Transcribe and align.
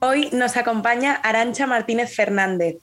Hoy 0.00 0.28
nos 0.32 0.56
acompaña 0.56 1.14
Arancha 1.14 1.66
Martínez 1.66 2.14
Fernández, 2.14 2.76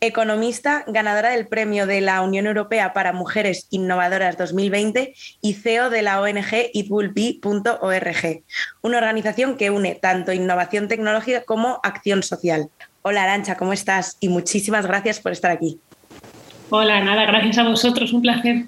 economista, 0.00 0.84
ganadora 0.86 1.30
del 1.30 1.46
Premio 1.46 1.86
de 1.86 2.00
la 2.00 2.20
Unión 2.22 2.46
Europea 2.46 2.92
para 2.92 3.12
Mujeres 3.12 3.66
Innovadoras 3.70 4.36
2020 4.36 5.14
y 5.40 5.54
CEO 5.54 5.88
de 5.90 6.02
la 6.02 6.20
ONG 6.20 6.70
itwillbe.org, 6.74 8.42
una 8.82 8.98
organización 8.98 9.56
que 9.56 9.70
une 9.70 9.94
tanto 9.94 10.32
innovación 10.32 10.88
tecnológica 10.88 11.44
como 11.44 11.80
acción 11.82 12.22
social. 12.22 12.68
Hola 13.02 13.22
Arancha, 13.22 13.56
¿cómo 13.56 13.72
estás? 13.72 14.16
Y 14.20 14.28
muchísimas 14.28 14.86
gracias 14.86 15.20
por 15.20 15.32
estar 15.32 15.50
aquí. 15.50 15.80
Hola, 16.68 17.00
nada, 17.00 17.24
gracias 17.26 17.58
a 17.58 17.68
vosotros, 17.68 18.12
un 18.12 18.22
placer. 18.22 18.64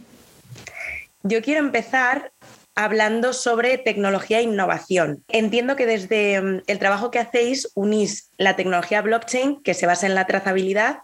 Yo 1.25 1.43
quiero 1.43 1.61
empezar 1.61 2.33
hablando 2.79 3.33
sobre 3.33 3.77
tecnología 3.77 4.39
e 4.39 4.45
innovación. 4.45 5.25
Entiendo 5.27 5.75
que 5.75 5.85
desde 5.85 6.41
mm, 6.41 6.63
el 6.69 6.79
trabajo 6.79 7.11
que 7.11 7.19
hacéis 7.19 7.73
unís 7.75 8.31
la 8.39 8.55
tecnología 8.55 9.03
blockchain, 9.03 9.65
que 9.65 9.75
se 9.75 9.87
basa 9.87 10.07
en 10.07 10.15
la 10.15 10.29
trazabilidad, 10.29 10.99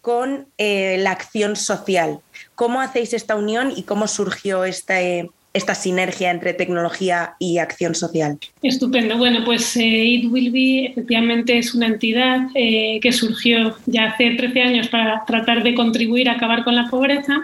con 0.00 0.48
eh, 0.58 0.96
la 0.98 1.12
acción 1.12 1.54
social. 1.54 2.20
¿Cómo 2.56 2.80
hacéis 2.80 3.14
esta 3.14 3.36
unión 3.36 3.72
y 3.74 3.84
cómo 3.84 4.08
surgió 4.08 4.64
esta, 4.64 5.00
eh, 5.00 5.30
esta 5.52 5.74
sinergia 5.74 6.30
entre 6.30 6.54
tecnología 6.54 7.34
y 7.38 7.58
acción 7.58 7.94
social? 7.94 8.38
Estupendo. 8.62 9.18
Bueno, 9.18 9.44
pues 9.44 9.76
eh, 9.76 9.82
It 9.82 10.30
Will 10.30 10.50
Be 10.50 10.86
efectivamente 10.86 11.58
es 11.58 11.74
una 11.74 11.86
entidad 11.86 12.48
que 12.54 13.12
surgió 13.12 13.76
ya 13.86 14.06
hace 14.06 14.30
13 14.30 14.62
años 14.62 14.88
para 14.88 15.24
tratar 15.26 15.62
de 15.62 15.74
contribuir 15.74 16.28
a 16.28 16.32
acabar 16.32 16.64
con 16.64 16.76
la 16.76 16.88
pobreza 16.88 17.42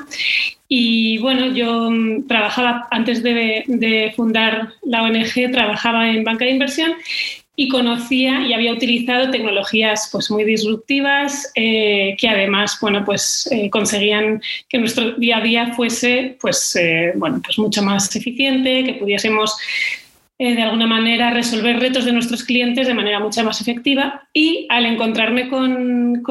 y 0.69 1.19
bueno, 1.19 1.47
yo 1.47 1.91
mm, 1.91 2.27
trabajaba, 2.27 2.89
antes 2.91 3.23
de, 3.23 4.13
fundar 4.17 4.73
la 4.83 5.03
ONG, 5.03 5.53
trabajaba 5.53 6.09
en 6.09 6.25
banca 6.25 6.45
de 6.45 6.53
inversión 6.53 6.95
y 7.57 7.69
conocía 7.69 8.47
y 8.47 8.53
había 8.53 8.73
utilizado 8.73 9.31
tecnologías 9.31 10.11
pues 10.13 10.31
muy 10.31 10.45
disruptivas 10.45 11.51
eh, 11.55 12.15
que 12.19 12.29
además 12.29 12.77
bueno 12.81 13.03
pues 13.05 13.49
eh, 13.51 13.71
conseguían 13.71 14.43
que 14.69 14.79
nuestro 14.79 15.13
día 15.13 15.39
a 15.39 15.41
día 15.41 15.73
fuese 15.75 16.37
pues 16.39 16.77
eh, 16.77 17.13
bueno 17.17 17.41
pues 17.43 17.59
mucho 17.59 17.83
más 17.83 18.15
eficiente 18.15 18.85
que 18.85 18.95
pudiésemos 18.95 19.57
de 20.39 20.61
alguna 20.61 20.87
manera 20.87 21.31
resolver 21.31 21.81
retos 21.81 22.05
de 22.05 22.13
nuestros 22.13 22.45
clientes 22.45 22.87
de 22.87 22.93
manera 22.93 23.21
mucho 23.21 23.43
más 23.43 23.63
efectiva 23.63 24.29
y 24.35 24.67
al 24.69 24.85
encontrarme 24.85 25.49
con, 25.49 26.23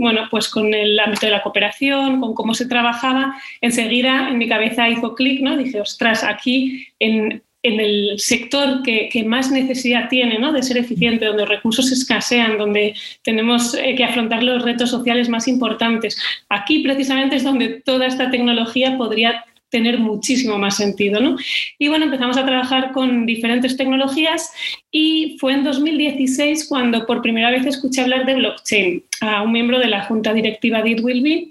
bueno, 0.00 0.22
pues 0.32 0.48
con 0.48 0.74
el 0.74 0.98
ámbito 0.98 1.26
de 1.26 1.32
la 1.32 1.42
cooperación, 1.42 2.20
con 2.20 2.34
cómo 2.34 2.54
se 2.54 2.66
trabajaba, 2.66 3.36
enseguida 3.60 4.30
en 4.30 4.38
mi 4.38 4.48
cabeza 4.48 4.88
hizo 4.88 5.14
clic, 5.14 5.42
¿no? 5.42 5.56
Dije, 5.56 5.80
ostras, 5.80 6.24
aquí 6.24 6.88
en, 6.98 7.40
el 7.62 8.14
sector 8.18 8.82
que, 8.82 9.24
más 9.26 9.50
necesidad 9.50 10.08
tiene 10.08 10.38
¿no? 10.38 10.52
de 10.52 10.62
ser 10.62 10.78
eficiente, 10.78 11.26
donde 11.26 11.42
los 11.42 11.50
recursos 11.50 11.92
escasean, 11.92 12.58
donde 12.58 12.94
tenemos 13.22 13.74
eh, 13.74 13.94
que 13.96 14.04
afrontar 14.04 14.42
los 14.42 14.62
retos 14.62 14.90
sociales 14.90 15.28
más 15.28 15.46
importantes. 15.46 16.18
Aquí 16.48 16.80
precisamente 16.80 17.36
es 17.36 17.44
donde 17.44 17.68
toda 17.84 18.06
esta 18.06 18.30
tecnología 18.30 18.96
podría 18.96 19.44
tener 19.68 19.98
muchísimo 19.98 20.58
más 20.58 20.76
sentido. 20.76 21.20
¿no? 21.20 21.36
Y 21.78 21.88
bueno, 21.88 22.06
empezamos 22.06 22.36
a 22.36 22.44
trabajar 22.44 22.92
con 22.92 23.24
diferentes 23.24 23.76
tecnologías 23.76 24.52
y 24.90 25.36
fue 25.38 25.52
en 25.52 25.64
2016 25.64 26.66
cuando 26.68 27.06
por 27.06 27.22
primera 27.22 27.50
vez 27.50 27.66
escuché 27.66 28.00
hablar 28.00 28.26
de 28.26 28.34
blockchain 28.34 29.04
a 29.20 29.42
un 29.42 29.52
miembro 29.52 29.78
de 29.78 29.86
la 29.86 30.04
junta 30.04 30.34
directiva 30.34 30.82
de 30.82 30.90
It 30.90 31.00
Will 31.02 31.22
Be 31.22 31.48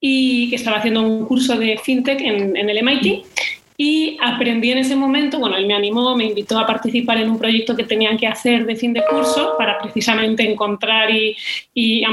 y 0.00 0.48
que 0.48 0.56
estaba 0.56 0.78
haciendo 0.78 1.02
un 1.02 1.26
curso 1.26 1.56
de 1.56 1.76
fintech 1.76 2.20
en, 2.22 2.56
en 2.56 2.70
el 2.70 2.82
MIT 2.82 3.26
y 3.82 4.18
aprendí 4.20 4.70
en 4.72 4.76
ese 4.76 4.94
momento, 4.94 5.38
bueno, 5.38 5.56
él 5.56 5.66
me 5.66 5.72
animó, 5.72 6.14
me 6.14 6.26
invitó 6.26 6.58
a 6.58 6.66
participar 6.66 7.16
en 7.16 7.30
un 7.30 7.38
proyecto 7.38 7.74
que 7.74 7.84
tenían 7.84 8.18
que 8.18 8.26
hacer 8.26 8.66
de 8.66 8.76
fin 8.76 8.92
de 8.92 9.02
curso 9.08 9.54
para 9.56 9.78
precisamente 9.78 10.42
encontrar 10.42 11.10
y, 11.10 11.34
y 11.72 12.04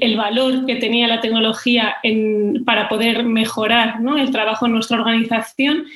el 0.00 0.16
valor 0.16 0.64
que 0.66 0.76
tenía 0.76 1.08
la 1.08 1.20
tecnología 1.20 1.96
en, 2.04 2.62
para 2.64 2.88
poder 2.88 3.24
mejorar 3.24 4.00
¿no? 4.00 4.16
el 4.16 4.30
trabajo 4.30 4.66
en 4.66 4.74
nuestra 4.74 4.98
organización. 5.00 5.86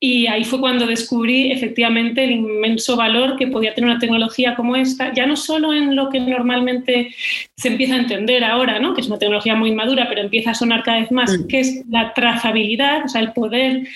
Y 0.00 0.26
ahí 0.26 0.42
fue 0.42 0.58
cuando 0.58 0.86
descubrí 0.86 1.52
efectivamente 1.52 2.24
el 2.24 2.32
inmenso 2.32 2.96
valor 2.96 3.36
que 3.36 3.46
podía 3.46 3.74
tener 3.74 3.90
una 3.90 4.00
tecnología 4.00 4.56
como 4.56 4.74
esta, 4.74 5.12
ya 5.12 5.24
no 5.24 5.36
solo 5.36 5.72
en 5.72 5.94
lo 5.94 6.08
que 6.08 6.18
normalmente 6.18 7.14
se 7.56 7.68
empieza 7.68 7.94
a 7.94 7.98
entender 7.98 8.42
ahora, 8.42 8.80
¿no? 8.80 8.94
que 8.94 9.02
es 9.02 9.06
una 9.06 9.18
tecnología 9.18 9.54
muy 9.54 9.70
madura, 9.72 10.06
pero 10.08 10.22
empieza 10.22 10.50
a 10.50 10.54
sonar 10.54 10.82
cada 10.82 10.98
vez 11.00 11.12
más, 11.12 11.38
que 11.48 11.60
es 11.60 11.84
la 11.88 12.12
trazabilidad, 12.12 13.04
o 13.04 13.08
sea, 13.08 13.20
el 13.20 13.32
poder 13.32 13.86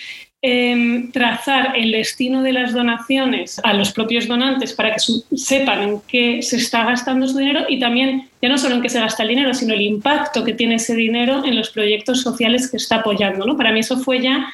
Em, 0.46 1.10
trazar 1.10 1.72
el 1.74 1.90
destino 1.90 2.42
de 2.42 2.52
las 2.52 2.74
donaciones 2.74 3.58
a 3.64 3.72
los 3.72 3.92
propios 3.92 4.28
donantes 4.28 4.74
para 4.74 4.92
que 4.94 5.00
sepan 5.34 5.82
en 5.82 6.00
qué 6.06 6.42
se 6.42 6.58
está 6.58 6.84
gastando 6.84 7.26
su 7.26 7.38
dinero 7.38 7.60
y 7.66 7.80
también 7.80 8.28
ya 8.42 8.50
no 8.50 8.58
solo 8.58 8.74
en 8.74 8.82
qué 8.82 8.90
se 8.90 9.00
gasta 9.00 9.22
el 9.22 9.30
dinero, 9.30 9.54
sino 9.54 9.72
el 9.72 9.80
impacto 9.80 10.44
que 10.44 10.52
tiene 10.52 10.74
ese 10.74 10.94
dinero 10.94 11.46
en 11.46 11.56
los 11.56 11.70
proyectos 11.70 12.20
sociales 12.20 12.70
que 12.70 12.76
está 12.76 12.96
apoyando. 12.96 13.46
¿no? 13.46 13.56
Para 13.56 13.72
mí 13.72 13.80
eso 13.80 13.96
fue 13.96 14.20
ya 14.20 14.52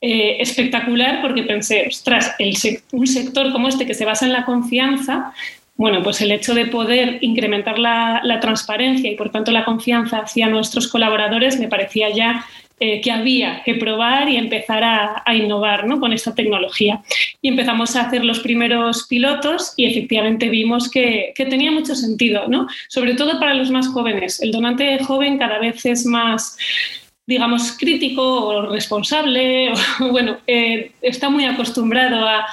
eh, 0.00 0.38
espectacular 0.40 1.20
porque 1.20 1.42
pensé, 1.42 1.86
ostras, 1.86 2.34
un 2.92 3.06
sector 3.06 3.52
como 3.52 3.68
este 3.68 3.84
que 3.84 3.92
se 3.92 4.06
basa 4.06 4.24
en 4.24 4.32
la 4.32 4.46
confianza, 4.46 5.34
bueno, 5.76 6.02
pues 6.02 6.22
el 6.22 6.32
hecho 6.32 6.54
de 6.54 6.64
poder 6.64 7.18
incrementar 7.20 7.78
la, 7.78 8.22
la 8.24 8.40
transparencia 8.40 9.10
y 9.10 9.16
por 9.16 9.30
tanto 9.30 9.52
la 9.52 9.66
confianza 9.66 10.20
hacia 10.20 10.48
nuestros 10.48 10.88
colaboradores 10.88 11.60
me 11.60 11.68
parecía 11.68 12.08
ya 12.08 12.46
eh, 12.78 13.00
que 13.00 13.10
había 13.10 13.62
que 13.64 13.74
probar 13.74 14.28
y 14.28 14.36
empezar 14.36 14.84
a, 14.84 15.34
innovar 15.34 15.86
¿no? 15.86 15.98
con 15.98 16.12
esta 16.12 16.34
tecnología. 16.34 17.02
Y 17.40 17.48
empezamos 17.48 17.96
a 17.96 18.02
hacer 18.02 18.24
los 18.24 18.40
primeros 18.40 19.06
pilotos 19.06 19.72
y 19.76 19.86
efectivamente 19.86 20.50
vimos 20.50 20.90
que, 20.90 21.32
que, 21.34 21.46
tenía 21.46 21.70
mucho 21.70 21.94
sentido, 21.94 22.48
¿no? 22.48 22.66
sobre 22.88 23.14
todo 23.14 23.40
para 23.40 23.54
los 23.54 23.70
más 23.70 23.88
jóvenes. 23.88 24.42
El 24.42 24.52
donante 24.52 24.98
joven 25.02 25.38
cada 25.38 25.58
vez 25.58 25.86
es 25.86 26.04
más 26.04 26.58
digamos, 27.26 27.72
crítico 27.72 28.22
o 28.22 28.72
responsable, 28.72 29.72
o, 29.72 30.08
bueno, 30.10 30.38
eh, 30.46 30.92
está 31.02 31.28
muy 31.28 31.44
acostumbrado 31.44 32.24
a, 32.26 32.46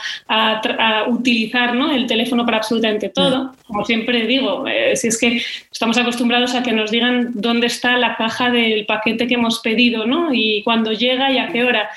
utilizar 1.08 1.76
¿no? 1.76 1.92
el 1.92 2.08
teléfono 2.08 2.46
para 2.46 2.58
absolutamente 2.58 3.10
todo. 3.10 3.44
Mm. 3.44 3.52
Como 3.68 3.86
siempre 3.86 4.26
digo, 4.26 4.66
eh, 4.68 4.96
si 4.96 5.08
es 5.10 5.20
que 5.20 5.42
estamos 5.72 5.98
acostumbrados 5.98 6.56
a 6.56 6.64
que 6.64 6.72
nos 6.72 6.90
digan 6.92 7.32
dónde 7.34 7.68
está 7.68 7.98
la 7.98 8.16
caja 8.16 8.50
del 8.50 8.86
paquete 8.86 9.28
que 9.28 9.36
hemos 9.36 9.60
pedido, 9.60 10.06
¿no? 10.06 10.34
Y 10.34 10.64
cuándo 10.64 10.92
llega 10.92 11.32
y 11.32 11.38
a 11.38 11.50
qué 11.50 11.64
hora. 11.64 11.90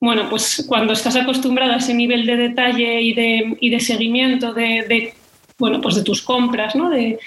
Bueno, 0.00 0.28
pues 0.28 0.64
cuando 0.68 0.92
estás 0.92 1.16
acostumbrado 1.16 1.72
a 1.72 1.76
ese 1.76 1.94
nivel 1.94 2.26
de 2.26 2.36
detalle 2.36 3.00
y 3.00 3.14
de, 3.14 3.56
y 3.60 3.70
de 3.70 3.80
seguimiento 3.80 4.52
de, 4.52 4.84
de, 4.88 5.14
bueno, 5.58 5.80
pues 5.80 5.94
de 5.94 6.02
tus 6.02 6.22
compras, 6.22 6.74
¿no? 6.74 6.90
De, 6.90 7.18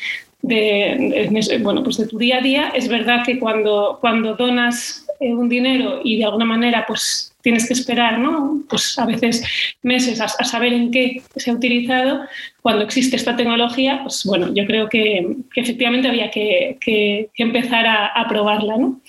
de, 0.47 1.59
bueno, 1.61 1.83
pues 1.83 1.97
de 1.97 2.07
tu 2.07 2.17
día 2.17 2.37
a 2.37 2.41
día, 2.41 2.69
es 2.75 2.87
verdad 2.87 3.23
que 3.25 3.39
cuando, 3.39 3.97
cuando 3.99 4.35
donas 4.35 5.07
eh, 5.19 5.33
un 5.33 5.49
dinero 5.49 6.01
y 6.03 6.17
de 6.17 6.25
alguna 6.25 6.45
manera 6.45 6.85
pues 6.87 7.35
tienes 7.41 7.67
que 7.67 7.73
esperar, 7.73 8.19
¿no? 8.19 8.63
Pues 8.69 8.97
a 8.99 9.05
veces 9.05 9.43
meses 9.81 10.21
a, 10.21 10.27
saber 10.27 10.73
en 10.73 10.91
qué 10.91 11.21
se 11.35 11.49
ha 11.49 11.53
utilizado, 11.53 12.21
cuando 12.61 12.83
existe 12.83 13.15
esta 13.15 13.35
tecnología, 13.35 14.01
pues 14.03 14.23
bueno, 14.25 14.53
yo 14.53 14.65
creo 14.65 14.87
que, 14.87 15.35
efectivamente 15.55 16.07
había 16.07 16.29
que, 16.31 16.77
que, 16.79 17.29
empezar 17.37 17.85
a, 17.87 18.25
probarla, 18.27 18.77
¿no? 18.77 18.99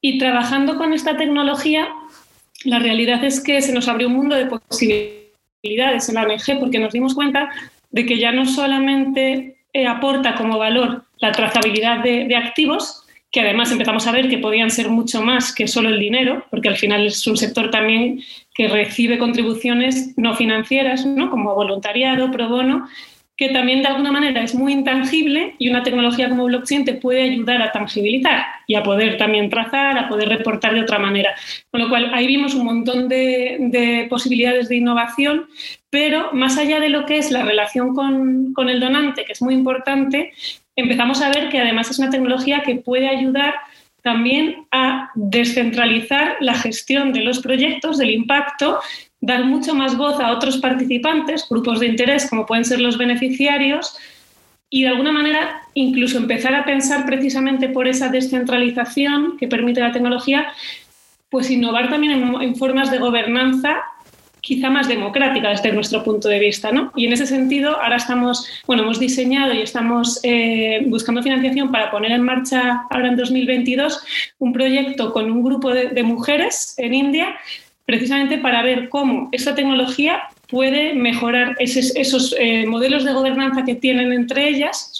Y 0.00 0.18
trabajando 0.18 0.76
con 0.76 0.92
esta 0.92 1.16
tecnología, 1.16 1.88
la 2.64 2.78
realidad 2.78 3.22
es 3.24 3.40
que 3.40 3.60
se 3.60 3.72
nos 3.72 3.88
abrió 3.88 4.08
un 4.08 4.14
mundo 4.14 4.36
de 4.36 4.46
posibilidades 4.46 6.08
en 6.08 6.14
la 6.14 6.22
ONG 6.22 6.58
porque 6.58 6.78
nos 6.78 6.92
dimos 6.92 7.14
cuenta 7.14 7.50
de 7.90 8.06
que 8.06 8.18
ya 8.18 8.32
no 8.32 8.46
solamente 8.46 9.59
eh, 9.72 9.86
aporta 9.86 10.34
como 10.34 10.58
valor 10.58 11.04
la 11.18 11.32
trazabilidad 11.32 12.02
de, 12.02 12.34
activos, 12.36 13.04
que 13.30 13.40
además 13.40 13.70
empezamos 13.70 14.06
a 14.06 14.12
ver 14.12 14.28
que 14.28 14.38
podían 14.38 14.70
ser 14.70 14.88
mucho 14.88 15.22
más 15.22 15.54
que 15.54 15.68
solo 15.68 15.88
el 15.88 16.00
dinero, 16.00 16.44
porque 16.50 16.68
al 16.68 16.76
final 16.76 17.06
es 17.06 17.26
un 17.26 17.36
sector 17.36 17.70
también 17.70 18.20
que 18.54 18.68
recibe 18.68 19.18
contribuciones 19.18 20.16
no 20.16 20.34
financieras, 20.34 21.06
¿no? 21.06 21.30
como 21.30 21.54
voluntariado, 21.54 22.30
pro 22.30 22.48
bono, 22.48 22.88
que 23.40 23.48
también 23.48 23.80
de 23.80 23.88
alguna 23.88 24.12
manera 24.12 24.42
es 24.42 24.54
muy 24.54 24.74
intangible 24.74 25.54
y 25.58 25.70
una 25.70 25.82
tecnología 25.82 26.28
como 26.28 26.44
blockchain 26.44 26.84
te 26.84 26.92
puede 26.92 27.22
ayudar 27.22 27.62
a 27.62 27.72
tangibilizar 27.72 28.44
y 28.66 28.74
a 28.74 28.82
poder 28.82 29.16
también 29.16 29.48
trazar, 29.48 29.96
a 29.96 30.10
poder 30.10 30.28
reportar 30.28 30.74
de 30.74 30.82
otra 30.82 30.98
manera. 30.98 31.34
Con 31.70 31.80
lo 31.80 31.88
cual 31.88 32.12
ahí 32.12 32.26
vimos 32.26 32.54
un 32.54 32.66
montón 32.66 33.08
de, 33.08 34.06
posibilidades 34.10 34.68
de 34.68 34.76
innovación, 34.76 35.46
pero 35.88 36.30
más 36.34 36.58
allá 36.58 36.80
de 36.80 36.90
lo 36.90 37.06
que 37.06 37.16
es 37.16 37.30
la 37.30 37.42
relación 37.42 37.94
con, 37.94 38.68
el 38.68 38.78
donante, 38.78 39.24
que 39.24 39.32
es 39.32 39.40
muy 39.40 39.54
importante, 39.54 40.34
empezamos 40.76 41.22
a 41.22 41.30
ver 41.30 41.48
que 41.48 41.60
además 41.60 41.90
es 41.90 41.98
una 41.98 42.10
tecnología 42.10 42.62
que 42.62 42.74
puede 42.74 43.08
ayudar 43.08 43.54
también 44.02 44.66
a 44.70 45.12
descentralizar 45.14 46.36
la 46.40 46.56
gestión 46.56 47.14
de 47.14 47.20
los 47.20 47.38
proyectos, 47.38 47.96
del 47.96 48.10
impacto, 48.10 48.80
dar 49.20 49.44
mucho 49.44 49.74
más 49.74 49.96
voz 49.96 50.18
a 50.20 50.32
otros 50.32 50.58
participantes, 50.58 51.46
grupos 51.48 51.80
de 51.80 51.86
interés 51.86 52.28
como 52.28 52.46
pueden 52.46 52.64
ser 52.64 52.80
los 52.80 52.96
beneficiarios, 52.96 53.96
y 54.70 54.82
de 54.82 54.88
alguna 54.88 55.12
manera 55.12 55.62
incluso 55.74 56.16
empezar 56.16 56.54
a 56.54 56.64
pensar 56.64 57.04
precisamente 57.04 57.68
por 57.68 57.88
esa 57.88 58.08
descentralización 58.08 59.36
que 59.36 59.48
permite 59.48 59.80
la 59.80 59.92
tecnología, 59.92 60.52
pues 61.28 61.50
innovar 61.50 61.90
también 61.90 62.34
en, 62.40 62.56
formas 62.56 62.90
de 62.90 62.98
gobernanza 62.98 63.82
quizá 64.40 64.70
más 64.70 64.88
democrática 64.88 65.50
desde 65.50 65.72
nuestro 65.72 66.02
punto 66.02 66.28
de 66.28 66.38
vista. 66.38 66.72
¿no? 66.72 66.92
Y 66.96 67.06
en 67.06 67.12
ese 67.12 67.26
sentido, 67.26 67.80
ahora 67.80 67.96
estamos, 67.96 68.48
bueno, 68.66 68.84
hemos 68.84 68.98
diseñado 68.98 69.52
y 69.52 69.60
estamos 69.60 70.20
eh, 70.22 70.82
buscando 70.86 71.22
financiación 71.22 71.70
para 71.70 71.90
poner 71.90 72.12
en 72.12 72.22
marcha 72.22 72.82
ahora 72.90 73.08
en 73.08 73.16
2022 73.16 74.02
un 74.38 74.52
proyecto 74.52 75.12
con 75.12 75.30
un 75.30 75.42
grupo 75.42 75.74
de, 75.74 76.02
mujeres 76.02 76.74
en 76.78 76.94
India 76.94 77.36
precisamente 77.90 78.38
para 78.38 78.62
ver 78.62 78.88
cómo 78.88 79.28
esta 79.32 79.52
tecnología 79.56 80.22
puede 80.48 80.94
mejorar 80.94 81.56
esos, 81.58 82.36
eh, 82.38 82.64
modelos 82.64 83.02
de 83.02 83.12
gobernanza 83.12 83.64
que 83.64 83.74
tienen 83.74 84.12
entre 84.12 84.48
ellas. 84.48 84.96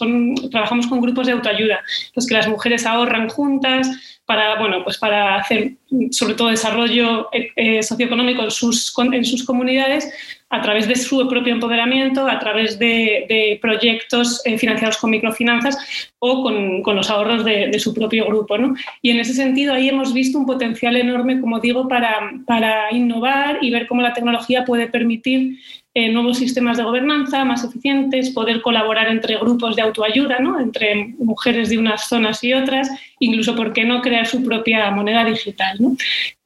Trabajamos 0.51 0.89
con 0.89 1.01
grupos 1.01 1.29
de 1.29 1.35
autoayuda, 1.35 1.79
los 2.17 2.27
que 2.27 2.35
las 2.35 2.49
mujeres 2.49 2.87
ahorran 2.87 3.29
juntas, 3.29 3.89
para, 4.27 4.59
bueno, 4.59 4.83
pues 4.83 4.99
para 4.99 5.37
hacer 5.37 5.75
sobre 6.11 6.35
todo 6.35 6.49
desarrollo 6.49 7.29
eh, 7.33 7.51
eh, 7.55 7.83
socioeconómico 7.85 8.43
en 8.43 9.25
sus 9.25 9.45
comunidades 9.45 10.13
a 10.51 10.61
través 10.61 10.89
de 10.89 10.97
su 10.97 11.27
propio 11.29 11.55
empoderamiento, 11.55 12.27
a 12.27 12.39
través 12.39 12.79
de, 12.79 13.59
proyectos 13.63 14.43
eh, 14.45 14.59
financiados 14.59 14.99
con 14.99 15.11
microfinanzas 15.11 15.79
o 16.19 16.43
con, 16.43 16.83
los 16.97 17.09
ahorros 17.09 17.45
de, 17.45 17.79
su 17.79 17.95
propio 17.95 18.27
grupo. 18.27 18.59
¿no? 18.59 18.75
Y 19.01 19.11
en 19.11 19.21
ese 19.21 19.33
sentido 19.33 19.73
ahí 19.73 19.89
hemos 19.89 20.13
visto 20.13 20.39
un 20.39 20.47
potencial 20.47 20.97
enorme, 20.97 21.41
como 21.41 21.61
digo, 21.61 21.89
para 21.89 22.91
innovar 22.91 23.59
y 23.63 23.71
ver 23.71 23.87
cómo 23.87 24.03
la 24.03 24.13
tecnología 24.13 24.65
puede 24.65 24.89
permitir 24.89 25.59
eh, 25.93 26.09
nuevos 26.13 26.39
sistemas 26.39 26.77
de 26.77 26.85
gobernanza 26.85 27.45
más 27.45 27.65
eficientes, 27.65 28.31
poder 28.31 28.63
colaborar 28.63 29.09
entre 29.09 29.37
grupos 29.39 29.75
de 29.75 29.83
autoayuda, 29.83 30.39
¿no? 30.39 30.61
entre 30.61 31.15
mujeres 31.19 31.69
de 31.69 31.79
unas 31.79 32.07
zonas 32.07 32.45
y 32.45 32.53
otras, 32.53 32.89
incluso, 33.19 33.57
¿por 33.57 33.73
qué 33.73 33.85
no 33.85 34.01
crear 34.01 34.25
su 34.25 34.45
propia 34.45 34.89
moneda 34.93 35.25
digital? 35.25 35.77
¿no? 35.81 35.97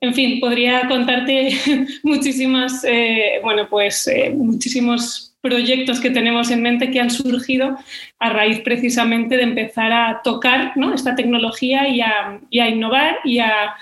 En 0.00 0.14
fin, 0.14 0.40
podría 0.40 0.88
contarte 0.88 1.50
muchísimas, 2.02 2.84
eh, 2.84 3.40
bueno, 3.42 3.68
pues 3.68 4.06
eh, 4.06 4.30
muchísimos 4.34 5.34
proyectos 5.42 6.00
que 6.00 6.08
tenemos 6.08 6.50
en 6.50 6.62
mente 6.62 6.90
que 6.90 7.00
han 7.00 7.10
surgido 7.10 7.76
a 8.18 8.30
raíz 8.30 8.60
precisamente 8.60 9.36
de 9.36 9.42
empezar 9.42 9.92
a 9.92 10.22
tocar 10.24 10.72
¿no? 10.74 10.94
esta 10.94 11.14
tecnología 11.14 11.86
y 11.86 12.00
a, 12.00 12.40
y 12.48 12.60
a 12.60 12.68
innovar 12.70 13.18
y 13.24 13.40
a 13.40 13.74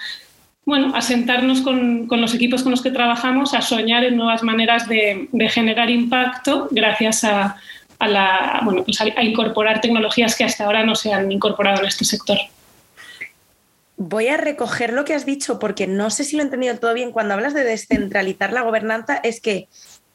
bueno, 0.65 0.95
a 0.95 1.01
sentarnos 1.01 1.61
con, 1.61 2.07
los 2.09 2.35
equipos 2.35 2.63
con 2.63 2.71
los 2.71 2.83
que 2.83 2.91
trabajamos, 2.91 3.53
a 3.55 3.63
soñar 3.63 4.05
en 4.05 4.17
nuevas 4.17 4.43
maneras 4.43 4.89
de, 4.89 5.29
generar 5.51 5.91
impacto 5.91 6.69
gracias 6.71 7.25
a, 7.25 7.57
la, 8.01 8.61
bueno, 8.65 8.85
pues 8.85 9.01
a, 9.01 9.23
incorporar 9.23 9.81
tecnologías 9.81 10.37
que 10.37 10.45
hasta 10.45 10.65
ahora 10.65 10.85
no 10.85 10.95
se 10.95 11.13
han 11.13 11.31
incorporado 11.33 11.81
en 11.81 11.89
este 11.89 12.05
sector. 12.05 12.39
Voy 13.97 14.29
a 14.29 14.37
recoger 14.37 14.93
lo 14.93 15.05
que 15.05 15.15
has 15.15 15.27
dicho 15.27 15.59
porque 15.59 15.87
no 15.87 16.11
sé 16.11 16.25
si 16.25 16.37
lo 16.37 16.43
he 16.43 16.45
entendido 16.45 16.77
todo 16.79 16.95
bien. 16.95 17.13
Cuando 17.13 17.35
hablas 17.35 17.55
de 17.55 17.65
descentralizar 17.65 18.53
la 18.53 18.63
gobernanza 18.63 19.17
es 19.23 19.41
que 19.41 19.69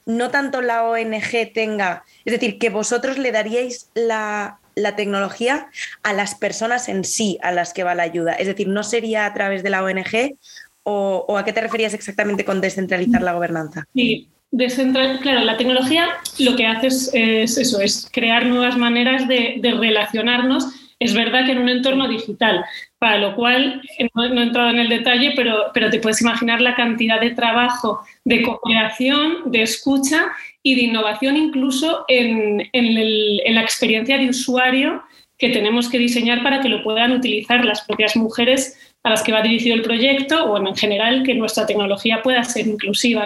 no 0.05 0.29
tanto 0.29 0.61
la 0.61 0.83
ONG 0.83 1.53
tenga, 1.53 2.03
es 2.23 2.33
decir, 2.33 2.57
que 2.57 2.69
vosotros 2.69 3.17
le 3.17 3.31
daríais 3.31 3.89
la, 3.93 4.59
la 4.77 4.95
tecnología 4.95 5.67
a 6.03 6.13
las 6.13 6.35
personas 6.35 6.87
en 6.87 7.03
sí 7.03 7.37
a 7.41 7.51
las 7.51 7.73
que 7.73 7.83
va 7.83 7.95
la 7.95 8.03
ayuda. 8.03 8.33
Es 8.33 8.47
decir, 8.47 8.67
no 8.67 8.83
sería 8.83 9.25
a 9.25 9.33
través 9.33 9.63
de 9.63 9.71
la 9.71 9.83
ONG 9.83 10.37
o, 10.83 11.37
a 11.37 11.43
qué 11.43 11.51
te 11.51 11.61
referías 11.61 11.93
exactamente 11.93 12.45
con 12.45 12.61
descentralizar 12.61 13.21
la 13.21 13.33
gobernanza. 13.33 13.85
Sí, 13.93 14.29
descentral, 14.51 15.19
claro, 15.19 15.41
la 15.41 15.57
tecnología 15.57 16.07
lo 16.39 16.55
que 16.55 16.65
hace 16.65 16.87
es, 16.87 17.57
eso, 17.57 17.81
es 17.81 18.07
crear 18.13 18.45
nuevas 18.45 18.77
maneras 18.77 19.27
de, 19.27 19.59
relacionarnos. 19.61 20.65
Es 20.99 21.13
verdad 21.13 21.45
que 21.45 21.51
en 21.51 21.59
un 21.59 21.69
entorno 21.69 22.07
digital, 22.07 22.63
para 22.99 23.17
lo 23.17 23.35
cual 23.35 23.81
no, 24.15 24.23
he 24.23 24.43
entrado 24.43 24.69
en 24.69 24.79
el 24.79 24.89
detalle, 24.89 25.33
pero, 25.35 25.71
pero 25.73 25.89
te 25.89 25.99
puedes 25.99 26.21
imaginar 26.21 26.61
la 26.61 26.75
cantidad 26.75 27.19
de 27.19 27.31
trabajo, 27.31 27.99
de 28.23 28.43
cooperación, 28.43 29.51
de 29.51 29.63
escucha 29.63 30.27
y 30.67 30.75
de 30.75 30.81
innovación 30.81 31.37
incluso 31.37 32.03
en, 32.09 32.57
la 32.73 33.61
experiencia 33.61 34.17
de 34.17 34.27
usuario 34.27 35.01
que 35.37 35.47
tenemos 35.47 35.87
que 35.87 35.97
diseñar 35.97 36.43
para 36.43 36.59
que 36.59 36.67
lo 36.67 36.83
puedan 36.83 37.13
utilizar 37.13 37.63
las 37.63 37.85
propias 37.85 38.17
mujeres 38.17 38.77
a 39.01 39.11
las 39.11 39.23
que 39.23 39.31
va 39.31 39.41
dirigido 39.41 39.75
el 39.75 39.81
proyecto 39.81 40.43
o 40.43 40.57
en 40.57 40.75
general 40.75 41.23
que 41.23 41.35
nuestra 41.35 41.65
tecnología 41.65 42.21
pueda 42.21 42.43
ser 42.43 42.67
inclusiva. 42.67 43.25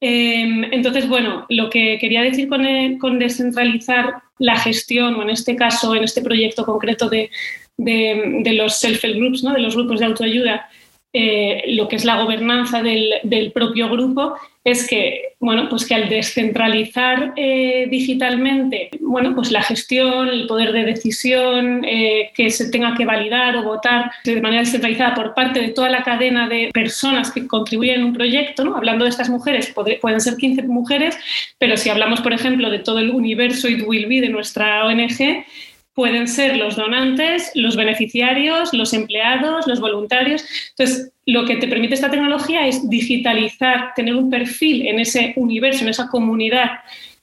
Em, 0.00 0.64
entonces, 0.72 1.06
bueno, 1.06 1.44
lo 1.50 1.68
que 1.68 1.98
quería 2.00 2.22
decir 2.22 2.48
con, 2.48 2.64
con, 2.96 3.18
descentralizar 3.18 4.14
la 4.38 4.56
gestión, 4.56 5.14
o 5.16 5.22
en 5.24 5.30
este 5.30 5.56
caso, 5.56 5.94
en 5.94 6.04
este 6.04 6.22
proyecto 6.22 6.64
concreto 6.64 7.10
de, 7.10 7.28
los 7.76 8.82
self-help 8.82 9.18
groups, 9.18 9.44
¿no? 9.44 9.52
de 9.52 9.60
los 9.60 9.74
grupos 9.74 10.00
de 10.00 10.06
autoayuda, 10.06 10.70
eh, 11.18 11.64
lo 11.68 11.88
que 11.88 11.96
es 11.96 12.04
la 12.04 12.22
gobernanza 12.22 12.82
del, 12.82 13.50
propio 13.54 13.88
grupo 13.88 14.34
es 14.62 14.86
que, 14.86 15.32
bueno, 15.40 15.66
pues 15.70 15.86
que 15.86 15.94
al 15.94 16.10
descentralizar 16.10 17.32
eh, 17.36 17.86
digitalmente 17.88 18.90
bueno, 19.00 19.34
pues 19.34 19.50
la 19.50 19.62
gestión, 19.62 20.28
el 20.28 20.46
poder 20.46 20.72
de 20.72 20.84
decisión, 20.84 21.86
eh, 21.86 22.32
que 22.34 22.50
se 22.50 22.70
tenga 22.70 22.94
que 22.94 23.06
validar 23.06 23.56
o 23.56 23.62
votar 23.62 24.10
de 24.24 24.42
manera 24.42 24.60
descentralizada 24.60 25.14
por 25.14 25.32
parte 25.32 25.60
de 25.60 25.68
toda 25.68 25.88
la 25.88 26.02
cadena 26.02 26.48
de 26.48 26.68
personas 26.74 27.30
que 27.30 27.46
contribuyen 27.46 28.00
en 28.00 28.04
un 28.04 28.12
proyecto, 28.12 28.64
¿no? 28.64 28.76
hablando 28.76 29.04
de 29.04 29.10
estas 29.10 29.30
mujeres, 29.30 29.72
pueden 30.02 30.20
ser 30.20 30.36
15 30.36 30.64
mujeres, 30.64 31.16
pero 31.58 31.78
si 31.78 31.88
hablamos, 31.88 32.20
por 32.20 32.34
ejemplo, 32.34 32.68
de 32.68 32.80
todo 32.80 32.98
el 32.98 33.10
universo 33.10 33.70
It 33.70 33.84
Will 33.86 34.04
Be 34.06 34.20
de 34.20 34.28
nuestra 34.28 34.84
ONG, 34.84 35.46
pueden 35.96 36.28
ser 36.28 36.58
los 36.58 36.76
donantes, 36.76 37.50
los 37.54 37.74
beneficiarios, 37.74 38.74
los 38.74 38.92
empleados, 38.92 39.66
los 39.66 39.80
voluntarios. 39.80 40.44
Entonces, 40.70 41.10
lo 41.24 41.46
que 41.46 41.56
te 41.56 41.66
permite 41.66 41.94
esta 41.94 42.10
tecnología 42.10 42.66
es 42.68 42.88
digitalizar, 42.90 43.94
tener 43.96 44.14
un 44.14 44.28
perfil 44.28 44.86
en 44.86 45.00
ese 45.00 45.32
universo, 45.36 45.84
en 45.84 45.88
esa 45.88 46.08
comunidad 46.08 46.70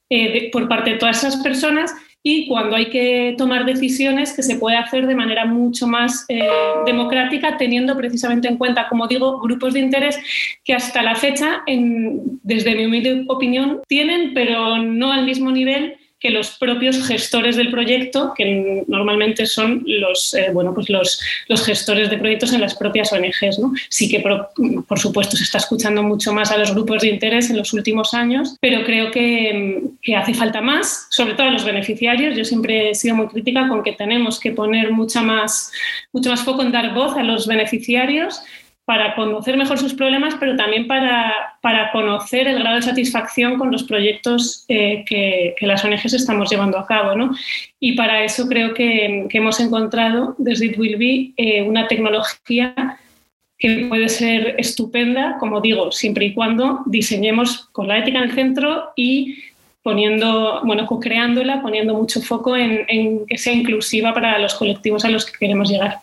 eh, 0.09 0.49
por 0.51 0.67
parte 0.67 0.89
de 0.89 0.97
todas 0.97 1.23
esas 1.23 1.37
personas 1.43 1.93
y 2.23 2.47
cuando 2.47 2.75
hay 2.75 2.89
que 2.89 3.35
tomar 3.37 3.63
decisiones 3.63 4.33
que 4.33 4.41
se 4.41 4.55
puede 4.55 4.77
hacer 4.77 5.05
de 5.05 5.13
manera 5.13 5.45
mucho 5.45 5.85
más 5.85 6.25
eh, 6.29 6.41
democrática, 6.87 7.57
teniendo 7.57 7.95
precisamente 7.95 8.47
en 8.47 8.57
cuenta, 8.57 8.87
como 8.87 9.07
digo, 9.07 9.39
grupos 9.39 9.75
de 9.75 9.81
interés 9.81 10.17
que 10.63 10.73
hasta 10.73 11.03
la 11.03 11.13
fecha, 11.13 11.61
desde 11.67 12.75
mi 12.75 12.85
humilde 12.85 13.25
opinión, 13.27 13.81
tienen, 13.87 14.33
pero 14.33 14.79
no 14.79 15.11
al 15.11 15.25
mismo 15.25 15.51
nivel 15.51 15.97
que 16.23 16.29
los 16.29 16.51
propios 16.51 17.05
gestores 17.05 17.57
del 17.57 17.69
proyecto, 17.69 18.33
que 18.33 18.85
normalmente 18.87 19.45
son 19.45 19.83
los, 19.85 20.33
eh, 20.33 20.51
bueno, 20.53 20.73
pues 20.73 20.89
los, 20.89 21.19
los, 21.49 21.65
gestores 21.65 22.09
de 22.09 22.17
proyectos 22.17 22.53
en 22.53 22.61
las 22.61 22.75
propias 22.75 23.11
ONGs. 23.11 23.59
Sí 23.89 24.07
que, 24.07 24.21
por, 24.21 24.99
supuesto, 24.99 25.35
se 25.35 25.43
está 25.43 25.57
escuchando 25.57 26.01
mucho 26.01 26.31
más 26.31 26.49
a 26.51 26.57
los 26.57 26.73
grupos 26.73 27.01
de 27.01 27.09
interés 27.09 27.49
en 27.49 27.57
los 27.57 27.73
últimos 27.73 28.13
años, 28.13 28.55
pero 28.61 28.85
creo 28.85 29.11
que, 29.11 29.81
que 30.01 30.15
hace 30.15 30.33
falta 30.33 30.61
más, 30.61 31.07
sobre 31.09 31.33
todo 31.33 31.47
a 31.47 31.51
los 31.51 31.65
beneficiarios. 31.65 32.37
Yo 32.37 32.45
siempre 32.45 32.91
he 32.91 32.95
sido 32.95 33.15
muy 33.15 33.27
crítica 33.27 33.67
con 33.67 33.83
que 33.83 33.91
tenemos 33.91 34.39
que 34.39 34.51
poner 34.51 34.93
mucha 34.93 35.21
más, 35.21 35.73
mucho 36.13 36.29
más 36.29 36.41
foco 36.41 36.61
en 36.61 36.71
dar 36.71 36.93
voz 36.93 37.17
a 37.17 37.23
los 37.23 37.47
beneficiarios 37.47 38.41
para 38.85 39.15
conocer 39.15 39.55
mejor 39.55 39.77
sus 39.77 39.93
problemas, 39.93 40.35
pero 40.39 40.57
también 40.57 40.87
para, 40.87 41.57
para 41.61 41.91
conocer 41.91 42.47
el 42.47 42.59
grado 42.59 42.75
de 42.75 42.81
satisfacción 42.81 43.57
con 43.57 43.71
los 43.71 43.83
proyectos 43.83 44.65
eh, 44.67 45.05
que, 45.07 45.55
que, 45.57 45.67
las 45.67 45.85
ONGs 45.85 46.13
estamos 46.13 46.49
llevando 46.49 46.77
a 46.77 46.85
cabo. 46.85 47.15
¿no? 47.15 47.31
Y 47.79 47.93
para 47.93 48.23
eso 48.23 48.47
creo 48.47 48.73
que, 48.73 49.25
que 49.29 49.37
hemos 49.37 49.59
encontrado 49.61 50.35
desde 50.37 50.65
It 50.65 50.77
Will 50.77 50.97
Be 50.97 51.31
eh, 51.37 51.61
una 51.61 51.87
tecnología 51.87 52.99
que 53.57 53.85
puede 53.87 54.09
ser 54.09 54.55
estupenda, 54.57 55.37
como 55.39 55.61
digo, 55.61 55.89
siempre 55.93 56.25
y 56.25 56.33
cuando 56.33 56.81
diseñemos 56.85 57.69
con 57.71 57.87
la 57.87 57.99
ética 57.99 58.17
en 58.17 58.25
el 58.25 58.35
centro 58.35 58.91
y 58.97 59.37
poniendo, 59.81 60.61
bueno, 60.65 60.85
co-creándola, 60.85 61.61
poniendo 61.61 61.93
mucho 61.93 62.21
foco 62.21 62.57
en, 62.57 62.83
en 62.89 63.25
que 63.25 63.37
sea 63.37 63.53
inclusiva 63.53 64.13
para 64.13 64.37
los 64.39 64.55
colectivos 64.55 65.05
a 65.05 65.09
los 65.09 65.25
que 65.25 65.37
queremos 65.39 65.69
llegar. 65.69 66.02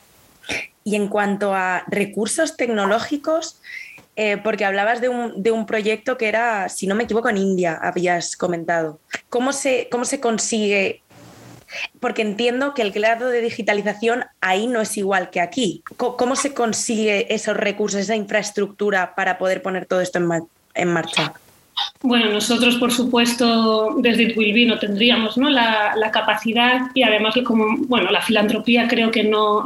Y 0.84 0.96
en 0.96 1.08
cuanto 1.08 1.54
a 1.54 1.84
recursos 1.88 2.56
tecnológicos, 2.56 3.60
eh, 4.16 4.38
porque 4.42 4.64
hablabas 4.64 5.00
de 5.00 5.08
un, 5.08 5.66
proyecto 5.66 6.16
que 6.16 6.28
era, 6.28 6.68
si 6.68 6.86
no 6.86 6.94
me 6.94 7.04
equivoco, 7.04 7.28
en 7.28 7.38
India, 7.38 7.78
habías 7.80 8.36
comentado. 8.36 8.98
¿Cómo 9.28 9.52
se, 9.52 9.88
cómo 9.90 10.04
se 10.04 10.20
consigue? 10.20 11.02
Porque 12.00 12.22
entiendo 12.22 12.74
que 12.74 12.82
el 12.82 12.90
grado 12.90 13.28
de 13.28 13.40
digitalización 13.40 14.24
ahí 14.40 14.66
no 14.66 14.80
es 14.80 14.96
igual 14.96 15.30
que 15.30 15.40
aquí. 15.40 15.82
¿Cómo, 15.96 16.34
se 16.34 16.52
consigue 16.52 17.32
esos 17.32 17.56
recursos, 17.56 18.00
esa 18.00 18.16
infraestructura 18.16 19.14
para 19.14 19.38
poder 19.38 19.62
poner 19.62 19.86
todo 19.86 20.00
esto 20.00 20.18
en, 20.18 20.28
en 20.74 20.88
marcha? 20.88 21.34
Bueno, 22.02 22.32
nosotros, 22.32 22.76
por 22.76 22.92
supuesto, 22.92 23.96
desde 23.98 24.24
It 24.24 24.36
Will 24.36 24.54
Be 24.54 24.66
no 24.66 24.78
tendríamos 24.78 25.36
¿no? 25.36 25.50
La, 25.50 26.10
capacidad 26.12 26.90
y 26.94 27.02
además, 27.02 27.34
como 27.44 27.76
bueno, 27.86 28.10
la 28.10 28.22
filantropía 28.22 28.88
creo 28.88 29.10
que 29.10 29.24
no, 29.24 29.62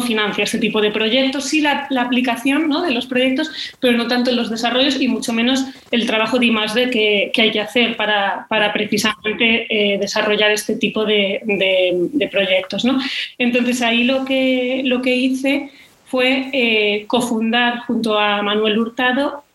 financia 0.00 0.44
este 0.44 0.58
tipo 0.58 0.80
de 0.80 0.90
proyectos, 0.90 1.44
sí 1.44 1.60
la, 1.60 1.88
aplicación 1.98 2.68
¿no? 2.68 2.82
de 2.82 2.92
los 2.92 3.06
proyectos, 3.06 3.50
pero 3.80 3.96
no 3.96 4.08
tanto 4.08 4.32
los 4.32 4.48
desarrollos 4.48 5.00
y 5.00 5.08
mucho 5.08 5.32
menos 5.32 5.64
el 5.90 6.06
trabajo 6.06 6.38
de 6.38 6.46
I+.D. 6.46 6.90
que, 6.90 7.30
que 7.32 7.42
hay 7.42 7.50
que 7.50 7.60
hacer 7.60 7.96
para, 7.96 8.46
para 8.48 8.72
precisamente 8.72 9.66
eh, 9.68 9.98
desarrollar 9.98 10.50
este 10.50 10.76
tipo 10.76 11.04
de, 11.04 11.40
de, 11.44 12.28
proyectos. 12.28 12.84
¿no? 12.84 12.98
Entonces, 13.38 13.82
ahí 13.82 14.04
lo 14.04 14.24
que, 14.24 14.82
lo 14.84 15.02
que 15.02 15.14
hice 15.14 15.70
fue 16.06 16.48
eh, 16.52 17.04
cofundar 17.06 17.80
junto 17.80 18.18
a 18.18 18.42
Manuel 18.42 18.78
Hurtado 18.78 19.45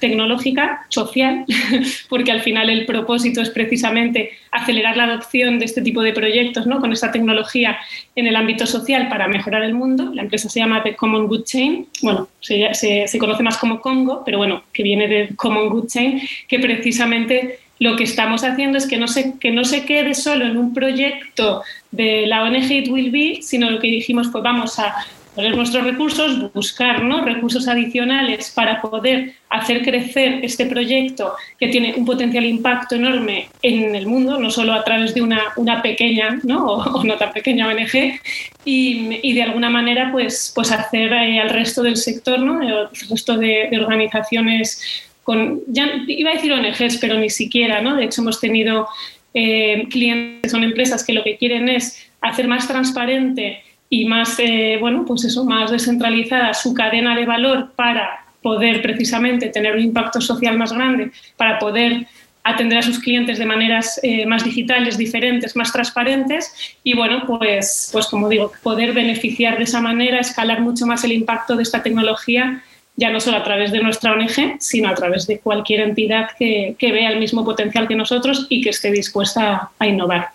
tecnológica, 0.00 0.86
social, 0.88 1.44
porque 2.08 2.32
al 2.32 2.40
final 2.40 2.70
el 2.70 2.86
propósito 2.86 3.40
es 3.40 3.50
precisamente 3.50 4.32
acelerar 4.50 4.96
la 4.96 5.04
adopción 5.04 5.58
de 5.58 5.64
este 5.64 5.82
tipo 5.82 6.02
de 6.02 6.12
proyectos 6.12 6.66
¿no? 6.66 6.80
con 6.80 6.92
esta 6.92 7.10
tecnología 7.10 7.78
en 8.14 8.26
el 8.26 8.36
ámbito 8.36 8.66
social 8.66 9.08
para 9.08 9.28
mejorar 9.28 9.62
el 9.62 9.74
mundo. 9.74 10.10
La 10.14 10.22
empresa 10.22 10.48
se 10.48 10.60
llama 10.60 10.82
The 10.82 10.96
Common 10.96 11.26
Good 11.26 11.44
Chain, 11.44 11.86
bueno, 12.02 12.28
se, 12.40 12.74
se 12.74 13.18
conoce 13.18 13.42
más 13.42 13.58
como 13.58 13.80
Congo, 13.80 14.22
pero 14.24 14.38
bueno, 14.38 14.62
que 14.72 14.82
viene 14.82 15.08
de 15.08 15.34
Common 15.36 15.68
Good 15.68 15.88
Chain, 15.88 16.22
que 16.48 16.58
precisamente 16.58 17.58
lo 17.82 17.96
que 17.96 18.04
estamos 18.04 18.44
haciendo 18.44 18.78
es 18.78 18.86
que 18.86 18.96
no 18.96 19.08
se, 19.08 19.38
que 19.40 19.50
no 19.50 19.64
se 19.64 19.84
quede 19.84 20.14
solo 20.14 20.46
en 20.46 20.56
un 20.56 20.72
proyecto 20.72 21.62
de 21.90 22.26
la 22.28 22.44
ONG 22.44 22.70
It 22.70 22.88
Will 22.88 23.10
Be, 23.10 23.42
sino 23.42 23.70
lo 23.70 23.80
que 23.80 23.88
dijimos 23.88 24.30
fue 24.30 24.40
vamos 24.40 24.78
a 24.78 24.94
poner 25.34 25.56
nuestros 25.56 25.84
recursos, 25.84 26.52
buscar 26.52 27.02
¿no? 27.02 27.24
recursos 27.24 27.66
adicionales 27.66 28.50
para 28.50 28.82
poder 28.82 29.34
hacer 29.48 29.82
crecer 29.82 30.40
este 30.42 30.66
proyecto 30.66 31.34
que 31.58 31.68
tiene 31.68 31.94
un 31.96 32.04
potencial 32.04 32.44
impacto 32.44 32.96
enorme 32.96 33.48
en 33.62 33.94
el 33.94 34.06
mundo, 34.06 34.38
no 34.38 34.50
solo 34.50 34.74
a 34.74 34.84
través 34.84 35.14
de 35.14 35.22
una, 35.22 35.40
una 35.56 35.80
pequeña 35.82 36.38
¿no? 36.42 36.62
O, 36.72 37.04
no 37.04 37.16
tan 37.16 37.32
pequeña 37.32 37.68
ONG, 37.68 38.20
y, 38.64 39.18
y, 39.22 39.32
de 39.32 39.42
alguna 39.42 39.70
manera 39.70 40.10
pues, 40.12 40.52
pues 40.54 40.70
hacer 40.70 41.12
eh, 41.12 41.40
al 41.40 41.50
resto 41.50 41.82
del 41.82 41.96
sector, 41.96 42.38
¿no? 42.38 42.62
el 42.62 42.88
resto 43.08 43.36
de, 43.36 43.68
organizaciones 43.80 44.82
con, 45.22 45.60
ya 45.66 45.88
iba 46.06 46.30
a 46.30 46.34
decir 46.34 46.52
ONGs, 46.52 46.98
pero 46.98 47.18
ni 47.18 47.30
siquiera, 47.30 47.80
¿no? 47.80 47.96
de 47.96 48.04
hecho 48.04 48.20
hemos 48.20 48.40
tenido 48.40 48.88
eh, 49.34 49.86
clientes, 49.90 50.50
son 50.50 50.64
empresas 50.64 51.04
que 51.04 51.12
lo 51.12 51.24
que 51.24 51.36
quieren 51.36 51.68
es 51.68 52.10
hacer 52.20 52.48
más 52.48 52.68
transparente 52.68 53.62
y 53.92 54.06
más, 54.06 54.38
eh, 54.38 54.78
bueno, 54.80 55.04
pues 55.06 55.22
eso, 55.24 55.44
más 55.44 55.70
descentralizada 55.70 56.54
su 56.54 56.72
cadena 56.72 57.14
de 57.14 57.26
valor 57.26 57.72
para 57.76 58.24
poder 58.40 58.80
precisamente 58.80 59.50
tener 59.50 59.74
un 59.74 59.82
impacto 59.82 60.18
social 60.22 60.56
más 60.56 60.72
grande, 60.72 61.10
para 61.36 61.58
poder 61.58 62.06
atender 62.42 62.78
a 62.78 62.82
sus 62.82 62.98
clientes 63.00 63.38
de 63.38 63.44
maneras 63.44 64.00
eh, 64.02 64.24
más 64.24 64.44
digitales, 64.44 64.96
diferentes, 64.96 65.54
más 65.56 65.74
transparentes 65.74 66.74
y 66.82 66.94
bueno, 66.94 67.24
pues, 67.26 67.90
pues 67.92 68.06
como 68.06 68.30
digo, 68.30 68.50
poder 68.62 68.94
beneficiar 68.94 69.58
de 69.58 69.64
esa 69.64 69.82
manera, 69.82 70.20
escalar 70.20 70.62
mucho 70.62 70.86
más 70.86 71.04
el 71.04 71.12
impacto 71.12 71.54
de 71.54 71.62
esta 71.62 71.82
tecnología 71.82 72.62
ya 72.96 73.10
no 73.10 73.20
solo 73.20 73.38
a 73.38 73.44
través 73.44 73.72
de 73.72 73.82
nuestra 73.82 74.12
ONG, 74.12 74.56
sino 74.58 74.88
a 74.88 74.94
través 74.94 75.26
de 75.26 75.38
cualquier 75.38 75.80
entidad 75.80 76.30
que, 76.38 76.76
vea 76.80 77.10
el 77.10 77.18
mismo 77.18 77.44
potencial 77.44 77.88
que 77.88 77.94
nosotros 77.94 78.46
y 78.48 78.60
que 78.60 78.70
esté 78.70 78.90
dispuesta 78.90 79.70
a, 79.78 79.86
innovar. 79.86 80.28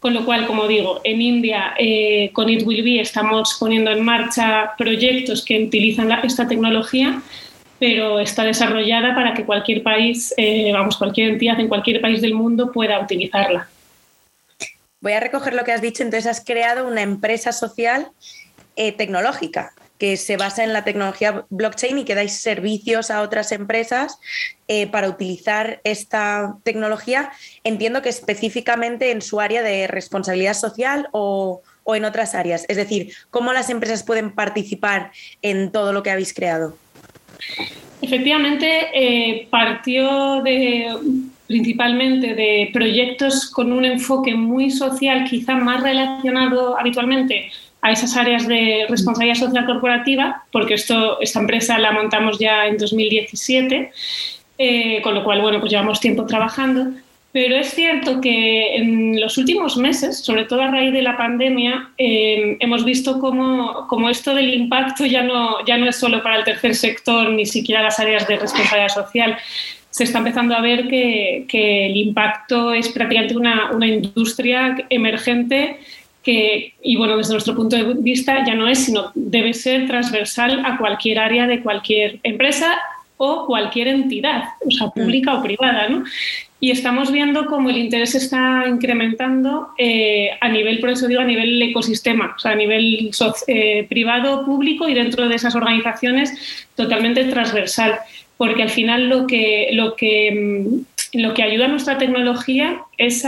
Con 0.00 0.14
lo 0.14 0.24
cual, 0.24 0.46
como 0.46 0.68
digo, 0.68 1.00
en 1.02 1.20
India 1.20 1.74
eh, 1.76 2.30
con 2.32 2.48
It 2.48 2.62
Will 2.64 2.82
Be 2.84 3.00
estamos 3.00 3.56
poniendo 3.58 3.90
en 3.90 4.04
marcha 4.04 4.74
proyectos 4.78 5.44
que 5.44 5.64
utilizan 5.64 6.12
esta 6.22 6.46
tecnología, 6.46 7.20
pero 7.80 8.20
está 8.20 8.44
desarrollada 8.44 9.14
para 9.14 9.34
que 9.34 9.44
cualquier 9.44 9.82
país, 9.82 10.32
eh, 10.36 10.70
vamos, 10.72 10.96
cualquier 10.96 11.30
entidad 11.30 11.58
en 11.58 11.68
cualquier 11.68 12.00
país 12.00 12.20
del 12.20 12.34
mundo 12.34 12.70
pueda 12.70 13.00
utilizarla. 13.00 13.68
Voy 15.00 15.12
a 15.12 15.20
recoger 15.20 15.54
lo 15.54 15.64
que 15.64 15.72
has 15.72 15.82
dicho. 15.82 16.02
Entonces, 16.02 16.26
has 16.26 16.44
creado 16.44 16.86
una 16.86 17.02
empresa 17.02 17.52
social 17.52 18.08
eh, 18.76 18.92
tecnológica 18.92 19.72
que 19.98 20.16
se 20.16 20.36
basa 20.36 20.64
en 20.64 20.72
la 20.72 20.84
tecnología 20.84 21.44
blockchain 21.50 21.98
y 21.98 22.04
que 22.04 22.14
dais 22.14 22.40
servicios 22.40 23.10
a 23.10 23.22
otras 23.22 23.52
empresas 23.52 24.18
eh, 24.68 24.86
para 24.86 25.08
utilizar 25.08 25.80
esta 25.84 26.56
tecnología, 26.62 27.32
entiendo 27.64 28.00
que 28.00 28.08
específicamente 28.08 29.10
en 29.10 29.22
su 29.22 29.40
área 29.40 29.62
de 29.62 29.86
responsabilidad 29.86 30.54
social 30.54 31.08
o, 31.12 31.62
en 31.86 32.04
otras 32.04 32.34
áreas. 32.34 32.66
Es 32.68 32.76
decir, 32.76 33.14
¿cómo 33.30 33.54
las 33.54 33.70
empresas 33.70 34.02
pueden 34.02 34.32
participar 34.32 35.10
en 35.40 35.72
todo 35.72 35.94
lo 35.94 36.02
que 36.02 36.10
habéis 36.10 36.34
creado? 36.34 36.76
Efectivamente, 38.02 38.90
eh, 38.92 39.48
partió 39.50 40.42
de 40.42 40.94
principalmente 41.46 42.34
de 42.34 42.68
proyectos 42.74 43.50
con 43.50 43.72
un 43.72 43.86
enfoque 43.86 44.34
muy 44.34 44.70
social, 44.70 45.24
quizá 45.24 45.54
más 45.54 45.82
relacionado 45.82 46.78
habitualmente 46.78 47.50
a 47.80 47.92
esas 47.92 48.16
áreas 48.16 48.46
de 48.48 48.86
responsabilidad 48.88 49.36
social 49.36 49.66
corporativa, 49.66 50.44
porque 50.50 50.74
esto, 50.74 51.20
esta 51.20 51.40
empresa 51.40 51.78
la 51.78 51.92
montamos 51.92 52.38
ya 52.38 52.66
en 52.66 52.76
2017, 52.76 53.92
eh, 54.58 55.00
con 55.02 55.14
lo 55.14 55.22
cual, 55.22 55.40
bueno, 55.40 55.60
pues 55.60 55.70
llevamos 55.70 56.00
tiempo 56.00 56.26
trabajando. 56.26 56.92
Pero 57.30 57.56
es 57.56 57.70
cierto 57.70 58.20
que 58.20 58.76
en 58.76 59.20
los 59.20 59.36
últimos 59.36 59.76
meses, 59.76 60.24
sobre 60.24 60.44
todo 60.44 60.62
a 60.62 60.70
raíz 60.70 60.92
de 60.92 61.02
la 61.02 61.16
pandemia, 61.16 61.90
eh, 61.98 62.56
hemos 62.58 62.84
visto 62.84 63.20
cómo, 63.20 63.86
cómo, 63.86 64.08
esto 64.08 64.34
del 64.34 64.54
impacto 64.54 65.04
ya 65.04 65.22
no, 65.22 65.64
ya 65.66 65.76
no 65.76 65.88
es 65.88 65.96
solo 65.96 66.22
para 66.22 66.36
el 66.36 66.44
tercer 66.44 66.74
sector, 66.74 67.30
ni 67.30 67.44
siquiera 67.44 67.82
las 67.82 68.00
áreas 68.00 68.26
de 68.26 68.38
responsabilidad 68.38 68.88
social. 68.88 69.36
Se 69.90 70.04
está 70.04 70.18
empezando 70.18 70.54
a 70.54 70.62
ver 70.62 70.88
que, 70.88 71.44
que 71.48 71.86
el 71.86 71.96
impacto 71.96 72.72
es 72.72 72.88
prácticamente 72.88 73.36
una, 73.36 73.72
una 73.72 73.86
industria 73.86 74.76
emergente 74.88 75.78
y 76.82 76.96
bueno, 76.96 77.16
desde 77.16 77.32
nuestro 77.32 77.54
punto 77.54 77.76
de 77.76 77.94
vista 77.94 78.44
ya 78.46 78.54
no 78.54 78.68
es, 78.68 78.84
sino 78.84 79.12
debe 79.14 79.54
ser 79.54 79.86
transversal 79.86 80.62
a 80.64 80.76
cualquier 80.76 81.18
área 81.18 81.46
de 81.46 81.62
cualquier 81.62 82.18
empresa 82.22 82.76
o 83.16 83.46
cualquier 83.46 83.88
entidad, 83.88 84.44
o 84.64 84.70
sea, 84.70 84.88
pública 84.88 85.34
o 85.34 85.42
privada, 85.42 85.88
¿no? 85.88 86.04
Y 86.60 86.70
estamos 86.70 87.12
viendo 87.12 87.46
cómo 87.46 87.70
el 87.70 87.78
interés 87.78 88.14
está 88.14 88.64
incrementando 88.68 89.68
eh, 89.78 90.30
a 90.40 90.48
nivel, 90.48 90.80
por 90.80 90.90
eso 90.90 91.06
digo, 91.06 91.20
a 91.20 91.24
nivel 91.24 91.62
ecosistema, 91.62 92.34
o 92.36 92.38
sea, 92.38 92.52
a 92.52 92.56
nivel 92.56 93.10
eh, 93.46 93.86
privado, 93.88 94.44
público 94.44 94.88
y 94.88 94.94
dentro 94.94 95.28
de 95.28 95.36
esas 95.36 95.54
organizaciones 95.54 96.66
totalmente 96.74 97.24
transversal, 97.24 97.98
porque 98.36 98.62
al 98.62 98.70
final 98.70 99.08
lo 99.08 99.26
que, 99.26 99.68
lo 99.72 99.94
que, 99.94 100.64
mm, 101.14 101.18
lo 101.20 101.34
que 101.34 101.42
ayuda 101.42 101.66
a 101.66 101.68
nuestra 101.68 101.96
tecnología 101.96 102.82
es 102.98 103.24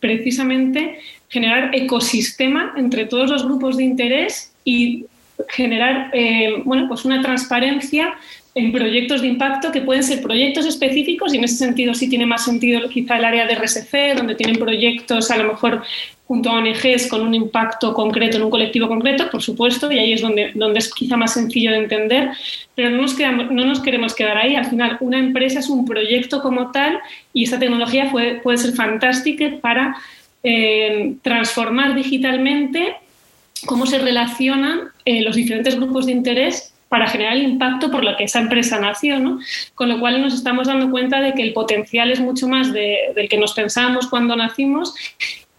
precisamente 0.00 0.98
generar 1.28 1.74
ecosistema 1.74 2.74
entre 2.76 3.06
todos 3.06 3.30
los 3.30 3.44
grupos 3.44 3.76
de 3.76 3.84
interés 3.84 4.52
y 4.64 5.06
generar 5.48 6.10
eh, 6.12 6.62
bueno, 6.64 6.88
pues 6.88 7.04
una 7.04 7.22
transparencia 7.22 8.14
en 8.54 8.72
proyectos 8.72 9.20
de 9.20 9.28
impacto 9.28 9.70
que 9.70 9.82
pueden 9.82 10.02
ser 10.02 10.20
proyectos 10.20 10.66
específicos 10.66 11.32
y 11.32 11.38
en 11.38 11.44
ese 11.44 11.56
sentido 11.56 11.94
sí 11.94 12.08
tiene 12.08 12.26
más 12.26 12.44
sentido 12.44 12.88
quizá 12.88 13.16
el 13.16 13.24
área 13.24 13.46
de 13.46 13.54
RSC, 13.54 14.16
donde 14.16 14.34
tienen 14.34 14.56
proyectos 14.56 15.30
a 15.30 15.36
lo 15.36 15.44
mejor 15.44 15.82
junto 16.26 16.50
a 16.50 16.54
ONGs 16.54 17.06
con 17.08 17.22
un 17.22 17.34
impacto 17.34 17.94
concreto 17.94 18.36
en 18.36 18.42
un 18.42 18.50
colectivo 18.50 18.88
concreto, 18.88 19.30
por 19.30 19.42
supuesto, 19.42 19.90
y 19.90 19.98
ahí 19.98 20.12
es 20.12 20.20
donde, 20.20 20.50
donde 20.54 20.80
es 20.80 20.92
quizá 20.92 21.16
más 21.16 21.32
sencillo 21.32 21.70
de 21.70 21.78
entender, 21.78 22.30
pero 22.74 22.90
no 22.90 23.00
nos, 23.00 23.14
quedamos, 23.14 23.50
no 23.50 23.64
nos 23.64 23.80
queremos 23.80 24.14
quedar 24.14 24.36
ahí. 24.36 24.54
Al 24.54 24.66
final, 24.66 24.98
una 25.00 25.18
empresa 25.18 25.60
es 25.60 25.70
un 25.70 25.86
proyecto 25.86 26.42
como 26.42 26.70
tal 26.70 26.98
y 27.32 27.44
esta 27.44 27.58
tecnología 27.58 28.10
puede, 28.10 28.40
puede 28.40 28.58
ser 28.58 28.74
fantástica 28.74 29.50
para 29.62 29.96
transformar 31.22 31.94
digitalmente 31.94 32.96
cómo 33.66 33.86
se 33.86 33.98
relacionan 33.98 34.90
eh, 35.04 35.22
los 35.22 35.36
diferentes 35.36 35.76
grupos 35.76 36.06
de 36.06 36.12
interés 36.12 36.72
para 36.88 37.06
generar 37.06 37.36
el 37.36 37.42
impacto 37.42 37.90
por 37.90 38.04
lo 38.04 38.16
que 38.16 38.24
esa 38.24 38.40
empresa 38.40 38.80
nació, 38.80 39.18
¿no? 39.18 39.40
Con 39.74 39.88
lo 39.88 40.00
cual 40.00 40.22
nos 40.22 40.32
estamos 40.32 40.68
dando 40.68 40.90
cuenta 40.90 41.20
de 41.20 41.34
que 41.34 41.42
el 41.42 41.52
potencial 41.52 42.10
es 42.10 42.20
mucho 42.20 42.48
más 42.48 42.72
del 42.72 43.28
que 43.28 43.36
nos 43.36 43.52
pensábamos 43.52 44.06
cuando 44.06 44.34
nacimos 44.36 44.94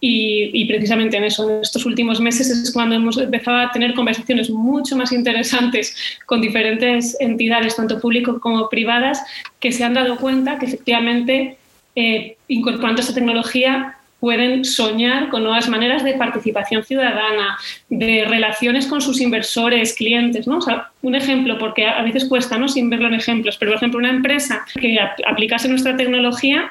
y, 0.02 0.64
precisamente 0.64 1.18
en 1.18 1.24
eso, 1.24 1.48
en 1.48 1.60
estos 1.60 1.84
últimos 1.84 2.20
meses 2.20 2.48
es 2.48 2.72
cuando 2.72 2.94
hemos 2.94 3.18
empezado 3.18 3.58
a 3.58 3.70
tener 3.70 3.94
conversaciones 3.94 4.48
mucho 4.48 4.96
más 4.96 5.12
interesantes 5.12 5.94
con 6.24 6.40
diferentes 6.40 7.16
entidades, 7.20 7.76
tanto 7.76 8.00
públicas 8.00 8.36
como 8.40 8.68
privadas, 8.70 9.22
que 9.60 9.72
se 9.72 9.84
han 9.84 9.94
dado 9.94 10.16
cuenta 10.16 10.58
que 10.58 10.66
efectivamente 10.66 11.58
eh, 11.94 12.38
incorporando 12.48 13.02
esta 13.02 13.12
tecnología 13.14 13.99
pueden 14.20 14.64
soñar 14.66 15.30
con 15.30 15.42
nuevas 15.42 15.68
maneras 15.68 16.04
de 16.04 16.12
participación 16.12 16.84
ciudadana, 16.84 17.58
de 17.88 18.26
relaciones 18.28 18.86
con 18.86 19.00
sus 19.00 19.20
inversores, 19.20 19.94
clientes, 19.94 20.46
¿no? 20.46 20.60
un 21.02 21.14
ejemplo, 21.14 21.58
porque 21.58 21.86
a 21.86 22.02
veces 22.02 22.26
cuesta, 22.26 22.58
¿no? 22.58 22.68
Sin 22.68 22.90
verlo 22.90 23.08
en 23.08 23.14
ejemplos, 23.14 23.56
pero 23.58 23.72
por 23.72 23.78
ejemplo, 23.78 23.98
una 23.98 24.10
empresa 24.10 24.64
que 24.78 24.98
aplicase 25.26 25.68
nuestra 25.68 25.96
tecnología, 25.96 26.70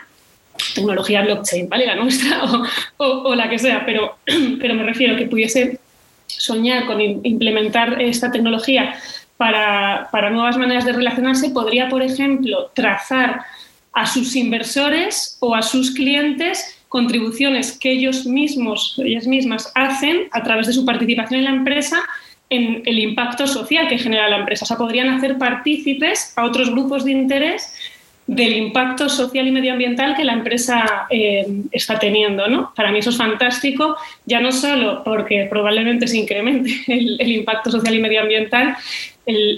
tecnología 0.76 1.24
blockchain, 1.24 1.68
¿vale? 1.68 1.88
La 1.88 1.96
nuestra 1.96 2.42
o, 2.98 3.34
la 3.34 3.50
que 3.50 3.58
sea, 3.58 3.84
pero, 3.86 4.18
pero 4.60 4.76
me 4.76 4.84
refiero 4.84 5.16
a 5.16 5.18
que 5.18 5.26
pudiese 5.26 5.80
soñar 6.28 6.86
con 6.86 7.02
implementar 7.02 8.00
esta 8.00 8.32
tecnología 8.32 8.96
para, 9.38 10.08
para 10.12 10.30
nuevas 10.30 10.58
maneras 10.58 10.86
de 10.86 10.94
relacionarse, 10.94 11.50
podría, 11.50 11.90
por 11.90 12.04
ejemplo, 12.04 12.70
trazar 12.76 13.42
a 13.92 14.06
sus 14.06 14.36
inversores 14.36 15.38
o 15.40 15.56
a 15.56 15.64
sus 15.64 15.92
clientes 15.92 16.79
contribuciones 16.90 17.78
que 17.78 17.92
ellos 17.92 18.26
mismos, 18.26 19.00
ellas 19.04 19.28
mismas 19.28 19.72
hacen 19.76 20.28
a 20.32 20.44
través 20.44 20.68
de 20.68 20.74
su 20.74 20.86
participación 20.86 21.40
en 21.40 21.46
la 21.46 21.52
empresa 21.52 22.04
en 22.50 22.82
el 22.86 23.00
impacto 23.00 23.48
social 23.48 23.88
que 23.88 24.00
genera 24.00 24.28
la 24.28 24.38
empresa. 24.40 24.66
O 24.66 24.68
sea, 24.68 24.78
podrían 24.78 25.10
hacer 25.10 25.38
partícipes 25.38 26.34
a 26.36 26.46
otros 26.46 26.72
grupos 26.72 27.06
de 27.06 27.12
interés 27.12 27.74
del 28.26 28.54
impacto 28.54 29.10
social 29.10 29.48
y 29.48 29.52
medioambiental 29.52 30.16
que 30.16 30.24
la 30.24 30.34
empresa 30.34 31.08
eh, 31.10 31.48
está 31.72 31.98
teniendo. 31.98 32.48
¿no? 32.48 32.72
Para 32.76 32.92
mí 32.92 33.00
eso 33.00 33.10
es 33.10 33.18
fantástico, 33.18 33.98
ya 34.26 34.40
no 34.40 34.52
solo 34.52 35.04
porque 35.04 35.48
probablemente 35.50 36.08
se 36.08 36.18
incremente 36.18 36.72
el, 36.88 37.32
impacto 37.32 37.72
social 37.72 37.96
y 37.96 38.00
medioambiental, 38.00 38.78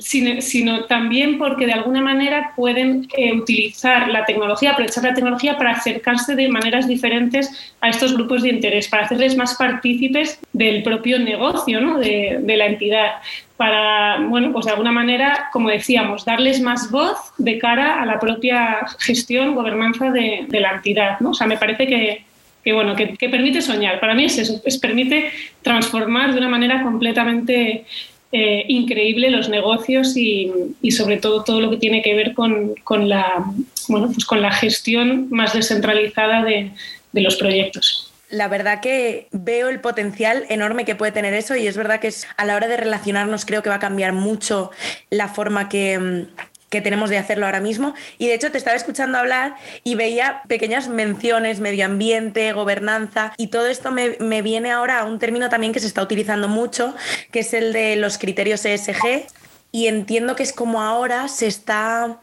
sino, 0.01 0.85
también 0.85 1.37
porque 1.37 1.65
de 1.65 1.73
alguna 1.73 2.01
manera 2.01 2.53
pueden 2.55 3.07
eh, 3.15 3.33
utilizar 3.33 4.09
la 4.09 4.25
tecnología, 4.25 4.71
aprovechar 4.71 5.03
la 5.03 5.13
tecnología 5.13 5.57
para 5.57 5.71
acercarse 5.71 6.35
de 6.35 6.49
maneras 6.49 6.87
diferentes 6.87 7.73
a 7.79 7.89
estos 7.89 8.13
grupos 8.13 8.43
de 8.43 8.49
interés, 8.49 8.89
para 8.89 9.03
hacerles 9.03 9.37
más 9.37 9.55
partícipes 9.55 10.39
del 10.51 10.83
propio 10.83 11.19
negocio 11.19 11.79
¿no? 11.79 11.99
de, 11.99 12.43
la 12.45 12.65
entidad 12.65 13.11
para, 13.55 14.19
bueno, 14.27 14.51
pues 14.51 14.65
de 14.65 14.71
alguna 14.71 14.91
manera, 14.91 15.49
como 15.53 15.69
decíamos, 15.69 16.25
darles 16.25 16.59
más 16.59 16.91
voz 16.91 17.17
de 17.37 17.57
cara 17.59 18.01
a 18.01 18.05
la 18.05 18.19
propia 18.19 18.79
gestión, 18.99 19.55
gobernanza 19.55 20.11
de, 20.11 20.47
la 20.49 20.71
entidad. 20.71 21.19
¿no? 21.19 21.29
O 21.29 21.33
sea, 21.33 21.47
me 21.47 21.57
parece 21.57 21.87
que, 21.87 22.73
bueno, 22.73 22.95
que, 22.95 23.15
permite 23.29 23.61
soñar. 23.61 23.99
Para 23.99 24.15
mí 24.15 24.25
es 24.25 24.37
eso, 24.37 24.59
es, 24.65 24.77
permite 24.79 25.31
transformar 25.61 26.33
de 26.33 26.39
una 26.39 26.49
manera 26.49 26.81
completamente 26.83 27.85
eh, 28.31 28.65
increíble 28.67 29.29
los 29.29 29.49
negocios 29.49 30.15
y, 30.15 30.51
sobre 30.91 31.17
todo 31.17 31.43
todo 31.43 31.61
lo 31.61 31.69
que 31.69 31.77
tiene 31.77 32.01
que 32.01 32.15
ver 32.15 32.33
con, 32.33 32.75
la, 33.09 33.45
bueno, 33.87 34.11
pues 34.13 34.25
con 34.25 34.41
la 34.41 34.51
gestión 34.51 35.27
más 35.29 35.53
descentralizada 35.53 36.43
de 36.43 36.71
los 37.13 37.35
proyectos. 37.35 38.11
La 38.31 38.47
verdad 38.47 38.79
que 38.79 39.27
veo 39.31 39.67
el 39.67 39.81
potencial 39.81 40.45
enorme 40.47 40.85
que 40.85 40.95
puede 40.95 41.11
tener 41.11 41.33
eso 41.33 41.57
y 41.57 41.67
es 41.67 41.75
verdad 41.75 41.99
que 41.99 42.13
a 42.37 42.45
la 42.45 42.55
hora 42.55 42.69
de 42.69 42.77
relacionarnos 42.77 43.45
creo 43.45 43.61
que 43.61 43.69
va 43.69 43.75
a 43.75 43.79
cambiar 43.79 44.13
mucho 44.13 44.71
la 45.09 45.27
forma 45.27 45.65
mm, 45.65 46.27
que, 46.71 46.81
tenemos 46.81 47.09
de 47.09 47.17
hacerlo 47.17 47.45
ahora 47.45 47.59
mismo. 47.59 47.93
Y 48.17 48.27
de 48.27 48.33
hecho 48.33 48.51
te 48.51 48.57
estaba 48.57 48.75
escuchando 48.75 49.17
hablar 49.17 49.55
y 49.83 49.95
veía 49.95 50.41
pequeñas 50.47 50.87
menciones, 50.87 51.59
medio 51.59 51.85
ambiente, 51.85 52.51
gobernanza, 52.53 53.33
y 53.37 53.47
todo 53.47 53.67
esto 53.67 53.91
me, 53.91 54.17
me 54.19 54.41
viene 54.41 54.71
ahora 54.71 54.99
a 54.99 55.05
un 55.05 55.19
término 55.19 55.49
también 55.49 55.73
que 55.73 55.79
se 55.79 55.87
está 55.87 56.01
utilizando 56.01 56.47
mucho, 56.47 56.95
que 57.31 57.39
es 57.39 57.53
el 57.53 57.73
de 57.73 57.95
los 57.95 58.17
criterios 58.17 58.65
ESG. 58.65 59.27
Y 59.73 59.87
entiendo 59.87 60.35
que 60.35 60.43
es 60.43 60.51
como 60.51 60.81
ahora 60.81 61.27
se 61.27 61.47
está 61.47 62.19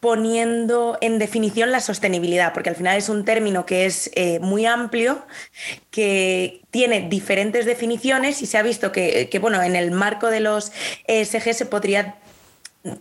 poniendo 0.00 0.96
en 1.00 1.18
definición 1.18 1.72
la 1.72 1.80
sostenibilidad, 1.80 2.52
porque 2.52 2.70
al 2.70 2.76
final 2.76 2.96
es 2.96 3.08
un 3.08 3.24
término 3.24 3.66
que 3.66 3.84
es 3.86 4.10
eh, 4.14 4.38
muy 4.38 4.64
amplio, 4.64 5.26
que 5.90 6.62
tiene 6.70 7.08
diferentes 7.08 7.66
definiciones 7.66 8.40
y 8.42 8.46
se 8.46 8.58
ha 8.58 8.62
visto 8.62 8.92
que, 8.92 9.36
bueno, 9.40 9.60
en 9.62 9.74
el 9.74 9.90
marco 9.90 10.30
de 10.30 10.40
los 10.40 10.70
ESG 11.06 11.52
se 11.52 11.66
podría 11.66 12.16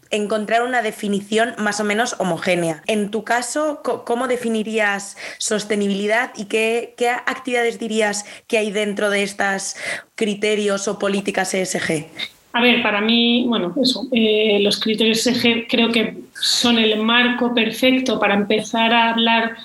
encontrar 0.10 0.63
una 0.63 0.81
definición 0.81 1.53
más 1.57 1.79
o 1.79 1.84
menos 1.84 2.15
homogénea. 2.19 2.84
En 2.88 3.12
tu 3.12 3.24
caso, 3.24 3.81
¿cómo 3.84 4.27
definirías 4.27 5.17
sostenibilidad 5.38 6.31
y 6.36 6.46
qué, 6.46 6.93
qué 6.98 7.10
actividades 7.10 7.79
dirías 7.79 8.25
que 8.48 8.57
hay 8.57 8.72
dentro 8.72 9.10
de 9.10 9.24
estos 9.24 9.75
criterios 10.15 10.88
o 10.88 11.00
políticas 11.00 11.53
ESG? 11.53 12.07
A 12.53 12.62
ver, 12.62 12.81
para 12.81 13.01
mí, 13.01 13.46
bueno, 13.48 13.75
eso, 13.79 14.07
eh, 14.12 14.57
los 14.62 14.79
criterios 14.79 15.25
EG 15.27 15.67
creo 15.67 15.91
que 15.91 16.17
son 16.34 16.79
el 16.79 17.00
marco 17.03 17.53
perfecto 17.53 18.19
para 18.19 18.34
empezar 18.34 18.93
a 18.93 19.12
hablar 19.12 19.57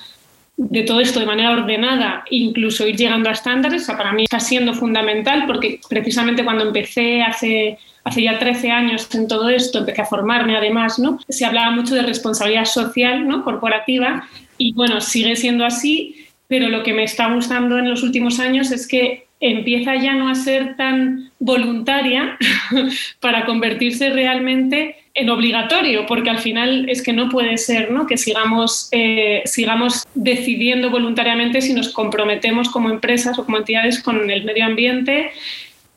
de 0.57 0.83
todo 0.83 1.00
esto 1.00 1.19
de 1.19 1.26
manera 1.26 1.52
ordenada, 1.52 2.25
incluso 2.31 2.87
ir 2.87 2.97
llegando 2.97 3.31
a 3.31 3.33
estándares. 3.33 3.87
Para 3.87 4.12
mí 4.12 4.25
está 4.25 4.40
siendo 4.40 4.75
fundamental 4.75 5.45
porque 5.47 5.81
precisamente 5.88 6.45
cuando 6.45 6.66
empecé 6.66 7.23
hace, 7.23 7.78
hace 8.04 8.23
ya 8.23 8.38
13 8.38 8.71
años 8.71 9.08
en 9.15 9.28
todo 9.28 9.49
esto, 9.49 9.78
empecé 9.78 10.02
a 10.02 10.06
formarme 10.06 10.56
además, 10.56 10.99
¿no? 10.99 11.19
Se 11.28 11.45
hablaba 11.45 11.71
mucho 11.71 11.95
de 11.95 12.02
responsabilidad 12.02 12.65
social, 12.65 13.26
¿no? 13.26 13.45
Corporativa 13.45 14.28
y 14.58 14.73
bueno, 14.73 15.00
sigue 15.00 15.36
siendo 15.36 15.65
así, 15.65 16.26
pero 16.49 16.69
lo 16.69 16.82
que 16.82 16.93
me 16.93 17.04
está 17.04 17.32
gustando 17.32 17.78
en 17.78 17.88
los 17.88 18.02
últimos 18.02 18.38
años 18.41 18.71
es 18.71 18.86
que 18.86 19.26
empieza 19.41 19.97
ya 19.97 20.15
no 20.15 20.28
a 20.28 20.34
ser 20.34 20.76
tan 20.76 21.30
voluntaria 21.41 22.38
para 23.21 23.45
convertirse 23.45 24.10
realmente 24.10 24.97
en 25.15 25.28
obligatorio, 25.28 26.06
porque 26.06 26.30
al 26.30 26.38
final 26.38 26.88
es 26.88 27.02
que 27.02 27.12
no 27.12 27.28
puede 27.28 27.58
ser 27.58 27.91
¿no? 27.91 28.06
que 28.06 28.17
sigamos, 28.17 28.88
eh, 28.93 29.43
sigamos 29.45 30.04
decidiendo 30.15 30.91
voluntariamente 30.91 31.60
si 31.60 31.75
nos 31.75 31.91
comprometemos 31.91 32.71
como 32.71 32.88
empresas 32.88 33.38
o 33.38 33.45
como 33.45 33.58
entidades 33.58 34.02
con 34.02 34.30
el 34.30 34.45
medio 34.45 34.65
ambiente 34.65 35.32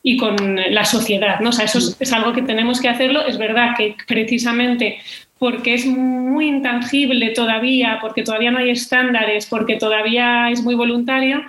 y 0.08 0.18
con 0.18 0.56
la 0.70 0.86
sociedad. 0.86 1.40
¿no? 1.40 1.50
O 1.50 1.52
sea, 1.52 1.66
eso 1.66 1.80
es, 1.80 1.98
es 2.00 2.14
algo 2.14 2.32
que 2.32 2.44
tenemos 2.44 2.80
que 2.80 2.88
hacerlo. 2.88 3.26
Es 3.26 3.40
verdad 3.40 3.74
que 3.76 3.96
precisamente 4.08 5.00
porque 5.40 5.74
es 5.74 5.88
muy 5.88 6.46
intangible 6.46 7.32
todavía, 7.32 7.98
porque 8.00 8.22
todavía 8.22 8.52
no 8.52 8.60
hay 8.60 8.70
estándares, 8.70 9.48
porque 9.48 9.78
todavía 9.78 10.52
es 10.52 10.62
muy 10.62 10.76
voluntario, 10.76 11.42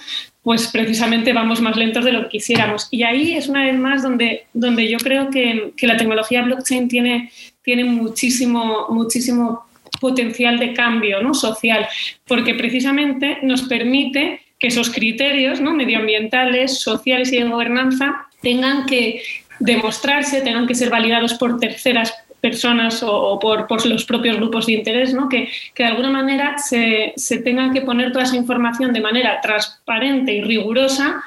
pues 0.43 0.69
precisamente 0.69 1.35
vamos 1.35 1.61
más 1.61 1.77
lentos 1.77 2.05
de 2.05 2.13
lo 2.13 2.23
que 2.23 2.29
quisiéramos. 2.29 2.89
Y 2.91 3.03
ahí 3.03 3.35
es 3.35 3.47
una 3.47 3.65
vez 3.65 3.79
más 3.79 4.03
donde, 4.03 4.47
donde 4.55 4.89
yo 4.89 4.97
creo 4.99 5.29
que, 5.29 5.73
la 5.83 5.99
tecnología 5.99 6.43
blockchain 6.43 6.89
tiene, 6.89 7.31
tiene 7.63 7.85
muchísimo, 7.85 8.87
muchísimo 8.89 9.67
potencial 10.01 10.59
de 10.59 10.73
cambio 10.73 11.23
¿no? 11.23 11.35
social, 11.35 11.87
porque 12.27 12.55
precisamente 12.55 13.39
nos 13.43 13.63
permite 13.65 14.41
que 14.59 14.69
esos 14.69 14.89
criterios 14.89 15.61
¿no? 15.61 15.75
medioambientales, 15.75 16.81
sociales 16.81 17.33
y 17.33 17.39
de 17.39 17.49
gobernanza 17.49 18.26
tengan 18.43 18.87
que 18.87 19.23
demostrarse, 19.59 20.43
tengan 20.43 20.67
que 20.67 20.75
ser 20.75 20.91
validados 20.91 21.35
por 21.35 21.59
terceras 21.59 22.15
personas 22.41 23.03
o, 23.03 23.39
por, 23.41 23.87
los 23.87 24.05
propios 24.05 24.37
grupos 24.37 24.67
de 24.67 24.75
interés, 24.75 25.13
¿no? 25.13 25.29
que, 25.29 25.49
de 25.77 25.85
alguna 25.85 26.11
manera 26.11 26.59
se, 26.59 27.13
se, 27.17 27.39
tenga 27.39 27.73
que 27.73 27.81
poner 27.81 28.13
toda 28.13 28.25
esa 28.25 28.37
información 28.37 28.93
de 28.93 29.01
manera 29.01 29.41
transparente 29.41 30.33
y 30.33 30.43
rigurosa 30.43 31.23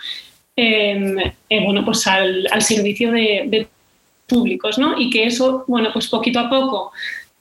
em, 0.56 1.18
eh, 1.20 1.64
bueno, 1.64 1.84
pues 1.84 2.06
al, 2.08 2.48
servicio 2.62 3.12
de, 3.12 3.68
públicos 4.28 4.78
¿no? 4.78 4.98
y 4.98 5.10
que 5.10 5.26
eso, 5.26 5.66
bueno, 5.68 5.90
pues 5.92 6.08
poquito 6.08 6.40
a 6.40 6.50
poco 6.50 6.92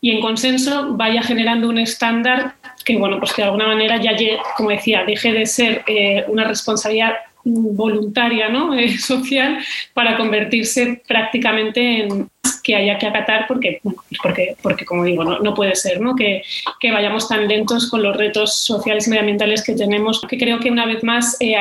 y 0.00 0.12
en 0.12 0.20
consenso 0.20 0.94
vaya 0.94 1.22
generando 1.22 1.68
un 1.68 1.78
estándar 1.78 2.54
que, 2.85 2.96
bueno, 2.96 3.18
pues 3.18 3.33
que 3.33 3.42
de 3.42 3.48
alguna 3.48 3.66
manera 3.66 4.00
ya, 4.00 4.16
como 4.57 4.70
decía, 4.70 5.04
deje 5.04 5.33
de 5.33 5.44
ser 5.44 5.85
eh, 5.87 6.24
una 6.28 6.44
responsabilidad 6.44 7.14
voluntaria, 7.48 8.48
¿no? 8.48 8.68
Eh, 8.78 8.96
social, 8.98 9.58
para 9.92 10.16
convertirse 10.16 11.02
prácticamente 11.08 12.04
en 12.04 12.30
que 12.62 12.76
haya 12.76 12.98
que 12.98 13.06
acatar 13.06 13.46
porque, 13.48 13.80
porque, 14.22 14.56
porque 14.62 14.84
como 14.84 15.02
digo, 15.02 15.24
no, 15.24 15.54
puede 15.54 15.74
ser 15.74 16.00
¿no? 16.00 16.14
Que, 16.14 16.42
que, 16.78 16.92
vayamos 16.92 17.28
tan 17.28 17.48
lentos 17.48 17.90
con 17.90 18.02
los 18.02 18.16
retos 18.16 18.54
sociales 18.54 19.06
y 19.06 19.11
medioambientales 19.11 19.64
que 19.64 19.74
tenemos, 19.74 20.20
que 20.28 20.38
creo 20.38 20.61
que 20.61 20.70
una 20.70 20.87
vez 20.87 21.02
más 21.02 21.37
eh, 21.40 21.56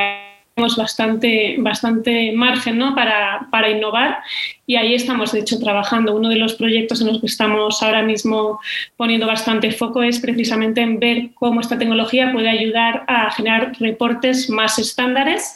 tenemos 0.58 0.76
bastante, 0.76 1.54
bastante 1.58 2.32
margen 2.32 2.78
¿no? 2.78 2.92
para, 2.92 3.46
para, 3.52 3.70
innovar 3.70 4.18
y 4.66 4.74
ahí 4.74 4.92
estamos, 4.92 5.30
de 5.30 5.38
hecho, 5.38 5.60
trabajando. 5.60 6.16
Uno 6.16 6.28
de 6.28 6.34
los 6.34 6.54
proyectos 6.54 7.00
en 7.00 7.06
los 7.06 7.20
que 7.20 7.26
estamos 7.26 7.80
ahora 7.80 8.02
mismo 8.02 8.58
poniendo 8.96 9.28
bastante 9.28 9.70
foco 9.70 10.02
es 10.02 10.18
precisamente 10.18 10.80
en 10.80 10.98
ver 10.98 11.28
cómo 11.34 11.60
esta 11.60 11.78
tecnología 11.78 12.32
puede 12.32 12.48
ayudar 12.48 13.04
a 13.06 13.30
generar 13.30 13.72
reportes 13.78 14.50
más 14.50 14.80
estándares 14.80 15.54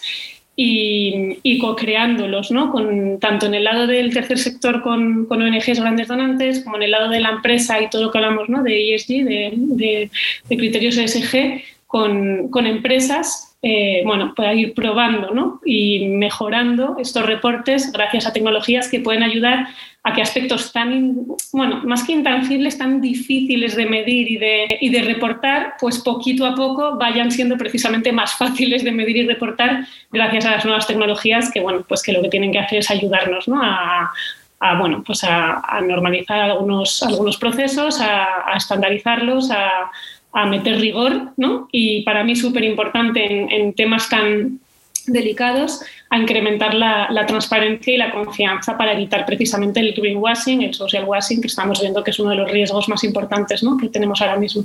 y, 0.55 1.59
co-creándolos, 1.59 2.53
¿no? 2.53 2.71
Con, 2.71 3.19
tanto 3.19 3.47
en 3.47 3.55
el 3.55 3.65
lado 3.65 3.89
del 3.89 4.15
tercer 4.15 4.39
sector 4.39 4.83
con, 4.83 5.27
con, 5.27 5.43
ONGs 5.43 5.81
grandes 5.81 6.07
donantes, 6.07 6.63
como 6.63 6.77
en 6.77 6.85
el 6.85 6.93
lado 6.93 7.09
de 7.09 7.19
la 7.19 7.31
empresa 7.31 7.83
y 7.83 7.91
todo 7.91 8.05
lo 8.05 8.13
que 8.13 8.19
hablamos 8.19 8.49
¿no? 8.49 8.63
de 8.63 8.95
ESG, 8.95 9.25
de, 9.25 10.11
de, 10.49 10.57
criterios 10.57 10.97
ESG, 10.97 11.63
con, 11.89 12.49
con 12.51 12.67
empresas 12.67 13.52
eh, 13.65 14.03
bueno, 14.05 14.35
pueda 14.35 14.53
ir 14.55 14.75
probando 14.75 15.31
¿no? 15.31 15.61
y 15.65 16.09
mejorando 16.09 16.97
estos 16.99 17.25
reportes 17.25 17.93
gracias 17.93 18.27
a 18.27 18.33
tecnologías 18.33 18.89
que 18.89 18.99
pueden 18.99 19.23
ayudar 19.23 19.69
a 20.03 20.13
que 20.13 20.21
aspectos 20.21 20.73
tan, 20.73 21.27
bueno, 21.53 21.81
más 21.85 22.03
que 22.03 22.11
intangibles, 22.11 22.77
tan 22.77 23.01
difíciles 23.01 23.77
de 23.77 23.87
medir 23.87 24.33
y 24.33 24.37
de, 24.37 24.79
y 24.81 24.89
de 24.89 25.03
reportar, 25.03 25.75
pues 25.79 26.01
poquito 26.01 26.45
a 26.45 26.57
poco 26.57 26.97
vayan 26.97 27.31
siendo 27.31 27.57
precisamente 27.57 28.11
más 28.11 28.35
fáciles 28.35 28.83
de 28.83 28.91
medir 28.91 29.19
y 29.19 29.27
reportar 29.29 29.87
gracias 30.11 30.45
a 30.47 30.51
las 30.51 30.65
nuevas 30.65 30.89
tecnologías 30.89 31.53
que, 31.53 31.61
bueno, 31.61 31.85
pues 31.87 32.03
que 32.03 32.13
lo 32.13 32.21
que 32.21 32.31
tienen 32.31 32.51
que 32.51 32.59
hacer 32.59 32.81
es 32.81 32.91
ayudarnos 32.91 33.47
¿no? 33.47 33.63
a, 33.63 34.13
a, 34.59 34.77
bueno, 34.77 35.05
pues 35.07 35.23
a, 35.23 35.81
normalizar 35.87 36.41
algunos, 36.41 37.01
algunos 37.05 37.37
procesos, 37.37 38.01
a, 38.01 38.53
a 38.53 38.57
estandarizarlos, 38.57 39.53
a, 39.53 39.93
a 40.33 40.47
meter 40.47 40.81
rigor, 40.81 41.33
¿no? 41.37 41.69
Y 41.73 42.03
para 42.03 42.25
mí 42.25 42.35
súper 42.35 42.65
importante 42.65 43.25
en, 43.25 43.75
temas 43.75 44.09
tan 44.09 44.61
delicados, 45.07 45.83
a 46.11 46.19
incrementar 46.19 46.75
la, 46.75 47.25
transparencia 47.27 47.95
y 47.95 47.97
la 47.97 48.11
confianza 48.13 48.77
para 48.77 48.93
evitar 48.93 49.27
precisamente 49.27 49.81
el 49.81 49.93
greenwashing, 49.93 50.63
el 50.63 50.75
social 50.75 51.05
washing, 51.05 51.41
que 51.41 51.49
estamos 51.49 51.81
viendo 51.81 52.03
que 52.03 52.13
es 52.13 52.19
uno 52.19 52.31
de 52.31 52.37
los 52.37 52.51
riesgos 52.51 52.89
más 52.89 53.05
importantes 53.05 53.63
¿no? 53.63 53.77
que 53.77 53.89
tenemos 53.89 54.21
ahora 54.21 54.37
mismo. 54.37 54.65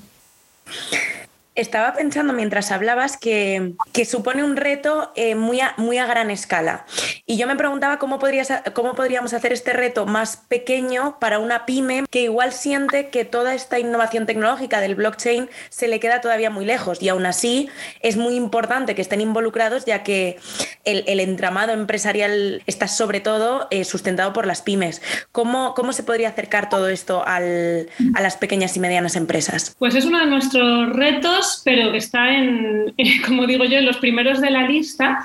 Estaba 1.58 1.94
pensando 1.94 2.34
mientras 2.34 2.72
hablabas 2.72 3.18
que, 3.18 3.74
supone 4.06 4.44
un 4.44 4.58
reto 4.58 5.12
eh, 5.16 5.34
muy, 5.34 5.60
a, 5.60 5.74
muy 5.78 5.98
a 5.98 6.06
gran 6.06 6.30
escala. 6.30 6.86
Y 7.26 7.36
yo 7.38 7.48
me 7.48 7.56
preguntaba 7.56 7.98
cómo, 7.98 8.20
podríamos 8.20 9.34
hacer 9.34 9.54
este 9.54 9.74
reto 9.74 10.06
más 10.06 10.38
pequeño 10.38 11.18
para 11.20 11.40
una 11.40 11.66
pyme 11.66 12.06
que 12.12 12.22
igual 12.22 12.54
siente 12.54 13.10
que 13.10 13.26
toda 13.26 13.56
esta 13.56 13.80
innovación 13.80 14.28
tecnológica 14.28 14.82
del 14.82 14.94
blockchain 14.94 15.50
se 15.70 15.88
le 15.88 16.00
queda 16.00 16.22
todavía 16.22 16.52
muy 16.52 16.64
lejos. 16.64 17.02
Y 17.02 17.10
aún 17.10 17.26
así 17.26 17.70
es 18.02 18.18
muy 18.18 18.36
importante 18.36 18.94
que 18.94 19.02
estén 19.02 19.22
involucrados 19.22 19.86
ya 19.86 20.04
que 20.04 20.38
el, 20.86 21.20
entramado 21.20 21.74
empresarial 21.74 22.62
está 22.68 22.88
sobre 22.88 23.20
todo 23.20 23.68
eh, 23.72 23.84
sustentado 23.84 24.32
por 24.32 24.46
las 24.46 24.62
pymes. 24.62 25.02
¿Cómo, 25.32 25.74
¿Cómo 25.74 25.92
se 25.92 26.04
podría 26.04 26.30
acercar 26.30 26.70
todo 26.70 26.88
esto 26.88 27.24
a 27.26 27.40
las 27.40 28.38
pequeñas 28.38 28.78
y 28.78 28.80
medianas 28.80 29.16
empresas? 29.16 29.76
Pues 29.80 29.96
es 29.96 30.06
uno 30.06 30.20
de 30.20 30.28
nuestros 30.28 30.96
retos 30.96 31.47
pero 31.64 31.92
que 31.92 31.98
está 31.98 32.34
en, 32.36 32.94
como 33.26 33.46
digo 33.46 33.66
yo, 33.66 33.78
en 33.78 33.86
los 33.86 33.98
primeros 33.98 34.42
de 34.42 34.52
la 34.52 34.68
lista, 34.68 35.24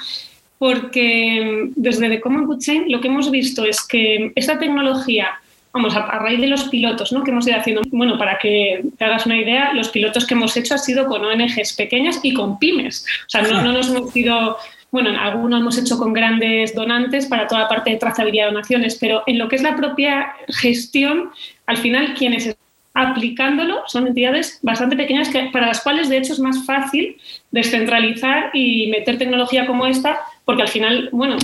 porque 0.59 1.71
desde 1.75 2.09
The 2.09 2.21
Common 2.21 2.47
Good 2.47 2.61
Chain 2.61 2.85
lo 2.89 3.01
que 3.01 3.09
hemos 3.09 3.31
visto 3.31 3.65
es 3.65 3.83
que 3.83 4.33
esta 4.37 4.59
tecnología, 4.59 5.29
vamos, 5.73 5.97
a, 5.97 6.07
raíz 6.19 6.41
de 6.41 6.47
los 6.47 6.65
pilotos 6.65 7.13
¿no? 7.13 7.25
que 7.25 7.33
hemos 7.33 7.47
ido 7.49 7.59
haciendo, 7.59 7.83
bueno, 7.91 8.17
para 8.19 8.39
que 8.39 8.83
te 8.97 9.05
hagas 9.05 9.27
una 9.27 9.37
idea, 9.37 9.73
los 9.73 9.89
pilotos 9.89 10.27
que 10.27 10.35
hemos 10.35 10.57
hecho 10.57 10.75
han 10.75 10.81
sido 10.81 11.07
con 11.07 11.25
ONGs 11.25 11.73
pequeñas 11.73 12.21
y 12.23 12.35
con 12.35 12.59
pymes. 12.59 13.05
O 13.27 13.31
sea, 13.31 13.43
no, 13.43 13.63
no 13.63 13.73
nos 13.73 13.89
hemos 13.91 14.15
ido 14.15 14.57
bueno, 14.93 15.19
algunos 15.19 15.59
hemos 15.59 15.79
hecho 15.79 15.97
con 15.97 16.13
grandes 16.13 16.75
donantes 16.75 17.25
para 17.25 17.49
toda 17.49 17.63
la 17.63 17.69
parte 17.69 17.91
de 17.91 17.97
trazabilidad 17.97 18.45
de 18.45 18.53
donaciones, 18.53 18.99
pero 19.01 19.23
en 19.27 19.39
lo 19.39 19.49
que 19.49 19.57
es 19.57 19.63
la 19.63 19.75
propia 19.75 20.35
gestión, 20.49 21.31
al 21.65 21.79
final 21.79 22.13
quienes 22.13 22.55
aplicándolo 22.95 23.83
son 23.87 24.07
entidades 24.07 24.59
bastante 24.63 24.97
pequeñas 24.97 25.29
que, 25.31 25.51
para 25.53 25.67
las 25.67 25.81
cuales 25.81 26.09
de 26.09 26.19
hecho 26.19 26.33
es 26.33 26.41
más 26.41 26.67
fácil 26.67 27.17
descentralizar 27.51 28.51
y 28.53 28.89
meter 28.89 29.19
tecnología 29.19 29.67
como 29.67 29.87
esta 29.87 30.21
porque 30.45 30.63
al 30.63 30.69
final, 30.69 31.09
bueno, 31.13 31.37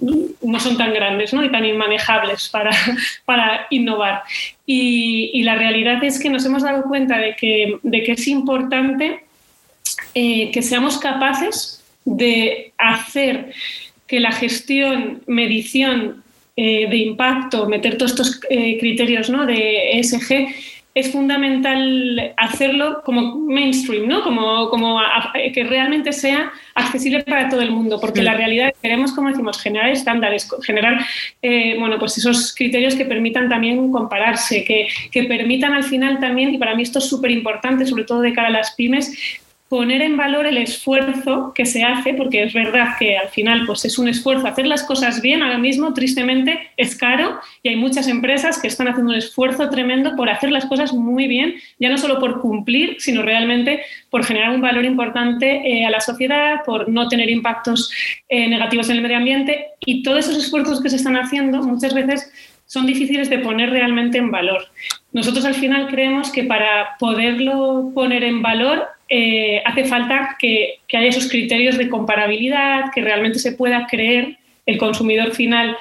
no 0.00 0.60
son 0.60 0.76
tan 0.76 0.94
grandes 0.94 1.34
¿no? 1.34 1.44
y 1.44 1.50
tan 1.50 1.64
inmanejables 1.64 2.48
para, 2.48 2.70
para 3.24 3.66
innovar. 3.70 4.22
Y, 4.64 5.42
la 5.42 5.56
realidad 5.56 6.02
es 6.04 6.18
que 6.18 6.30
nos 6.30 6.44
hemos 6.46 6.62
dado 6.62 6.84
cuenta 6.84 7.18
de 7.18 7.36
que, 7.36 7.78
de 7.82 8.02
que 8.02 8.12
es 8.12 8.28
importante 8.28 9.24
eh, 10.14 10.50
que 10.52 10.62
seamos 10.62 10.98
capaces 10.98 11.84
de 12.04 12.72
hacer 12.78 13.52
que 14.06 14.20
la 14.20 14.32
gestión, 14.32 15.22
medición 15.26 16.22
eh, 16.56 16.88
de 16.88 16.96
impacto, 16.96 17.68
meter 17.68 17.98
todos 17.98 18.12
estos 18.12 18.40
eh, 18.48 18.78
criterios 18.78 19.28
¿no? 19.28 19.44
de 19.44 19.98
ESG, 19.98 20.48
es 20.94 21.10
fundamental 21.10 22.34
hacerlo 22.36 23.02
como 23.04 23.36
mainstream, 23.36 24.06
¿no? 24.06 24.22
Como, 24.22 24.70
como 24.70 25.00
que 25.52 25.64
realmente 25.64 26.12
sea 26.12 26.52
accesible 26.76 27.24
para 27.24 27.48
todo 27.48 27.62
el 27.62 27.72
mundo, 27.72 28.00
porque 28.00 28.22
la 28.22 28.34
realidad 28.34 28.72
queremos, 28.80 29.12
como 29.12 29.28
decimos, 29.28 29.60
generar 29.60 29.90
estándares, 29.90 30.48
generar 30.62 31.04
eh, 31.42 31.76
bueno, 31.80 31.98
pues 31.98 32.16
esos 32.18 32.54
criterios 32.54 32.94
que 32.94 33.04
permitan 33.04 33.48
también 33.48 33.90
compararse, 33.90 34.64
que, 34.64 34.86
que 35.10 35.24
permitan 35.24 35.72
al 35.72 35.82
final 35.82 36.20
también, 36.20 36.54
y 36.54 36.58
para 36.58 36.76
mí 36.76 36.84
esto 36.84 37.00
es 37.00 37.08
súper 37.08 37.32
importante, 37.32 37.86
sobre 37.86 38.04
todo 38.04 38.20
de 38.20 38.32
cara 38.32 38.48
a 38.48 38.52
las 38.52 38.74
pymes, 38.76 39.40
poner 39.74 40.02
en 40.02 40.16
valor 40.16 40.46
el 40.46 40.56
esfuerzo 40.56 41.50
que 41.52 41.66
se 41.66 41.82
hace, 41.82 42.14
porque 42.14 42.44
es 42.44 42.54
verdad 42.54 42.90
que 42.96 43.18
al 43.18 43.28
final 43.30 43.64
pues 43.66 43.84
es 43.84 43.98
un 43.98 44.06
esfuerzo 44.06 44.46
hacer 44.46 44.68
las 44.68 44.84
cosas 44.84 45.20
bien, 45.20 45.42
ahora 45.42 45.58
mismo 45.58 45.92
tristemente 45.92 46.70
es 46.76 46.94
caro 46.94 47.40
y 47.60 47.70
hay 47.70 47.74
muchas 47.74 48.06
empresas 48.06 48.62
que 48.62 48.68
están 48.68 48.86
haciendo 48.86 49.10
un 49.10 49.18
esfuerzo 49.18 49.68
tremendo 49.70 50.14
por 50.14 50.30
hacer 50.30 50.52
las 50.52 50.66
cosas 50.66 50.92
muy 50.92 51.26
bien, 51.26 51.56
ya 51.80 51.88
no 51.88 51.98
solo 51.98 52.20
por 52.20 52.40
cumplir, 52.40 52.98
sino 53.00 53.22
realmente 53.22 53.82
por 54.10 54.24
generar 54.24 54.50
un 54.54 54.60
valor 54.60 54.84
importante 54.84 55.68
eh, 55.68 55.84
a 55.84 55.90
la 55.90 55.98
sociedad, 55.98 56.62
por 56.64 56.88
no 56.88 57.08
tener 57.08 57.28
impactos 57.28 57.90
eh, 58.28 58.48
negativos 58.48 58.88
en 58.90 58.96
el 58.98 59.02
medio 59.02 59.16
ambiente 59.16 59.70
y 59.84 60.04
todos 60.04 60.20
esos 60.28 60.44
esfuerzos 60.44 60.80
que 60.80 60.88
se 60.88 60.94
están 60.94 61.16
haciendo 61.16 61.60
muchas 61.64 61.94
veces 61.94 62.32
son 62.66 62.86
difíciles 62.86 63.28
de 63.28 63.40
poner 63.40 63.70
realmente 63.70 64.18
en 64.18 64.30
valor. 64.30 64.68
Nosotros 65.12 65.44
al 65.44 65.54
final 65.54 65.88
creemos 65.88 66.30
que 66.30 66.44
para 66.44 66.96
poderlo 67.00 67.90
poner 67.92 68.22
en 68.22 68.40
valor 68.40 68.93
eh, 69.08 69.62
hace 69.64 69.84
falta 69.84 70.36
que, 70.38 70.80
haya 70.92 71.08
esos 71.08 71.28
criterios 71.28 71.76
de 71.76 71.88
comparabilidad, 71.88 72.92
que 72.94 73.02
realmente 73.02 73.38
se 73.38 73.52
pueda 73.52 73.86
creer 73.86 74.38
el 74.66 74.78
consumidor 74.78 75.32
final 75.32 75.76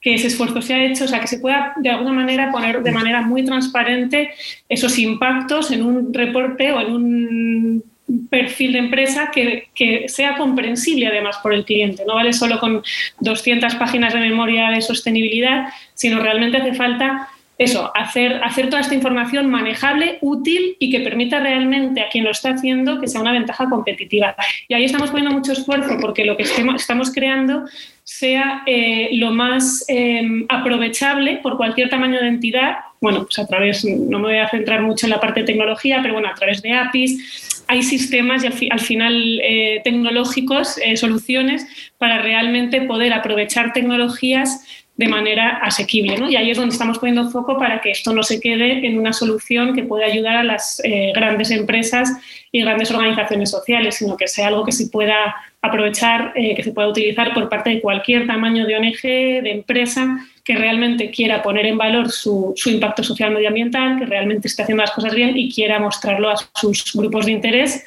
que 0.00 0.14
ese 0.14 0.28
esfuerzo 0.28 0.62
se 0.62 0.74
ha 0.74 0.84
hecho, 0.84 1.04
o 1.04 1.08
sea, 1.08 1.20
que 1.20 1.26
se 1.26 1.40
pueda 1.40 1.72
de 1.76 1.90
alguna 1.90 2.12
manera 2.12 2.52
poner 2.52 2.82
de 2.82 2.92
manera 2.92 3.22
muy 3.22 3.44
transparente 3.44 4.30
esos 4.68 4.96
impactos 4.98 5.72
en 5.72 5.82
un 5.82 6.14
reporte 6.14 6.70
o 6.70 6.80
en 6.80 6.92
un 6.92 7.84
perfil 8.30 8.74
de 8.74 8.78
empresa 8.78 9.30
que, 9.32 9.68
que, 9.74 10.08
sea 10.08 10.36
comprensible 10.36 11.08
además 11.08 11.38
por 11.42 11.52
el 11.52 11.64
cliente. 11.64 12.04
No 12.06 12.14
vale 12.14 12.32
solo 12.32 12.60
con 12.60 12.82
200 13.20 13.74
páginas 13.74 14.14
de 14.14 14.20
memoria 14.20 14.70
de 14.70 14.80
sostenibilidad, 14.82 15.68
sino 15.94 16.20
realmente 16.20 16.58
hace 16.58 16.74
falta 16.74 17.28
eso, 17.58 17.90
hacer, 17.94 18.40
hacer 18.44 18.70
toda 18.70 18.80
esta 18.80 18.94
información 18.94 19.50
manejable, 19.50 20.18
útil 20.20 20.76
y 20.78 20.90
que 20.90 21.00
permita 21.00 21.40
realmente 21.40 22.00
a 22.00 22.08
quien 22.08 22.24
lo 22.24 22.30
está 22.30 22.50
haciendo 22.50 23.00
que 23.00 23.08
sea 23.08 23.20
una 23.20 23.32
ventaja 23.32 23.68
competitiva. 23.68 24.36
Y 24.68 24.74
ahí 24.74 24.84
estamos 24.84 25.10
poniendo 25.10 25.34
mucho 25.34 25.52
esfuerzo 25.52 25.96
porque 26.00 26.24
lo 26.24 26.36
que 26.36 26.44
estamos 26.44 27.12
creando 27.12 27.64
sea 28.04 28.62
eh, 28.66 29.10
lo 29.12 29.32
más 29.32 29.84
em, 29.88 30.46
aprovechable 30.48 31.40
por 31.42 31.56
cualquier 31.56 31.90
tamaño 31.90 32.20
de 32.20 32.28
entidad. 32.28 32.76
Bueno, 33.00 33.24
pues 33.24 33.38
a 33.38 33.46
través, 33.46 33.84
no 33.84 34.18
me 34.20 34.28
voy 34.28 34.38
a 34.38 34.48
centrar 34.48 34.80
mucho 34.80 35.06
en 35.06 35.10
la 35.10 35.20
parte 35.20 35.40
de 35.40 35.46
tecnología, 35.46 35.98
pero 36.00 36.14
bueno, 36.14 36.28
a 36.28 36.34
través 36.34 36.62
de 36.62 36.72
APIs 36.72 37.64
hay 37.66 37.82
sistemas 37.82 38.44
y 38.44 38.70
al, 38.70 38.80
final 38.80 39.40
eh, 39.44 39.82
tecnológicos, 39.84 40.78
eh, 40.78 40.96
soluciones 40.96 41.66
para 41.98 42.22
realmente 42.22 42.80
poder 42.82 43.12
aprovechar 43.12 43.74
tecnologías 43.74 44.64
de 44.98 45.08
manera 45.08 45.58
asequible. 45.62 46.16
Y 46.28 46.34
ahí 46.34 46.50
es 46.50 46.58
donde 46.58 46.72
estamos 46.72 46.98
poniendo 46.98 47.30
foco 47.30 47.56
para 47.56 47.80
que 47.80 47.92
esto 47.92 48.12
no 48.12 48.24
se 48.24 48.40
quede 48.40 48.84
en 48.84 48.98
una 48.98 49.12
solución 49.12 49.72
que 49.72 49.84
pueda 49.84 50.04
ayudar 50.06 50.36
a 50.36 50.42
las 50.42 50.80
eh, 50.84 51.12
grandes 51.14 51.52
empresas 51.52 52.10
y 52.50 52.62
grandes 52.62 52.90
organizaciones 52.90 53.48
sociales, 53.48 53.94
sino 53.94 54.16
que 54.16 54.26
sea 54.26 54.48
algo 54.48 54.64
que 54.64 54.72
se 54.72 54.88
pueda 54.88 55.36
aprovechar, 55.62 56.32
eh, 56.34 56.54
que 56.56 56.64
se 56.64 56.72
pueda 56.72 56.88
utilizar 56.88 57.32
por 57.32 57.48
parte 57.48 57.70
de 57.70 57.80
cualquier 57.80 58.26
tamaño 58.26 58.66
de 58.66 58.76
ONG, 58.76 59.02
de 59.44 59.50
empresa, 59.52 60.18
que 60.44 60.56
realmente 60.56 61.12
quiera 61.12 61.42
poner 61.42 61.66
en 61.66 61.78
valor 61.78 62.10
su, 62.10 62.52
su 62.56 62.68
impacto 62.68 63.04
social 63.04 63.30
medioambiental, 63.30 64.00
que 64.00 64.06
realmente 64.06 64.48
esté 64.48 64.62
haciendo 64.62 64.82
las 64.82 64.90
cosas 64.90 65.14
bien 65.14 65.36
y 65.36 65.52
quiera 65.52 65.78
mostrarlo 65.78 66.28
a 66.28 66.36
sus 66.54 66.92
grupos 66.92 67.26
de 67.26 67.32
interés 67.32 67.84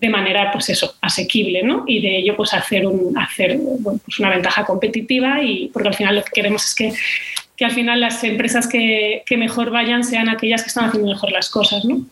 de 0.00 0.08
manera, 0.08 0.50
pues 0.50 0.70
eso, 0.70 0.94
asequible, 1.02 1.62
¿no? 1.62 1.84
Y 1.86 2.00
de 2.00 2.18
ello, 2.18 2.34
pues 2.34 2.54
hacer, 2.54 2.86
un, 2.86 3.16
hacer 3.18 3.60
pues 3.82 4.18
una 4.18 4.30
ventaja 4.30 4.64
competitiva 4.64 5.42
y 5.42 5.68
porque 5.68 5.88
al 5.88 5.94
final 5.94 6.16
lo 6.16 6.24
que 6.24 6.30
queremos 6.32 6.64
es 6.64 6.74
que, 6.74 6.94
que 7.56 7.64
al 7.66 7.72
final 7.72 8.00
las 8.00 8.24
empresas 8.24 8.66
que, 8.66 9.22
que, 9.26 9.36
mejor 9.36 9.70
vayan 9.70 10.02
sean 10.02 10.30
aquellas 10.30 10.62
que 10.62 10.68
están 10.68 10.86
haciendo 10.86 11.10
mejor 11.10 11.30
las 11.30 11.50
cosas, 11.50 11.84
¿no? 11.84 12.06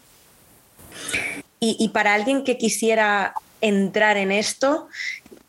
Y, 1.58 1.76
y 1.78 1.88
para 1.88 2.12
alguien 2.12 2.44
que 2.44 2.58
quisiera 2.58 3.32
entrar 3.62 4.18
en 4.18 4.30
esto, 4.30 4.88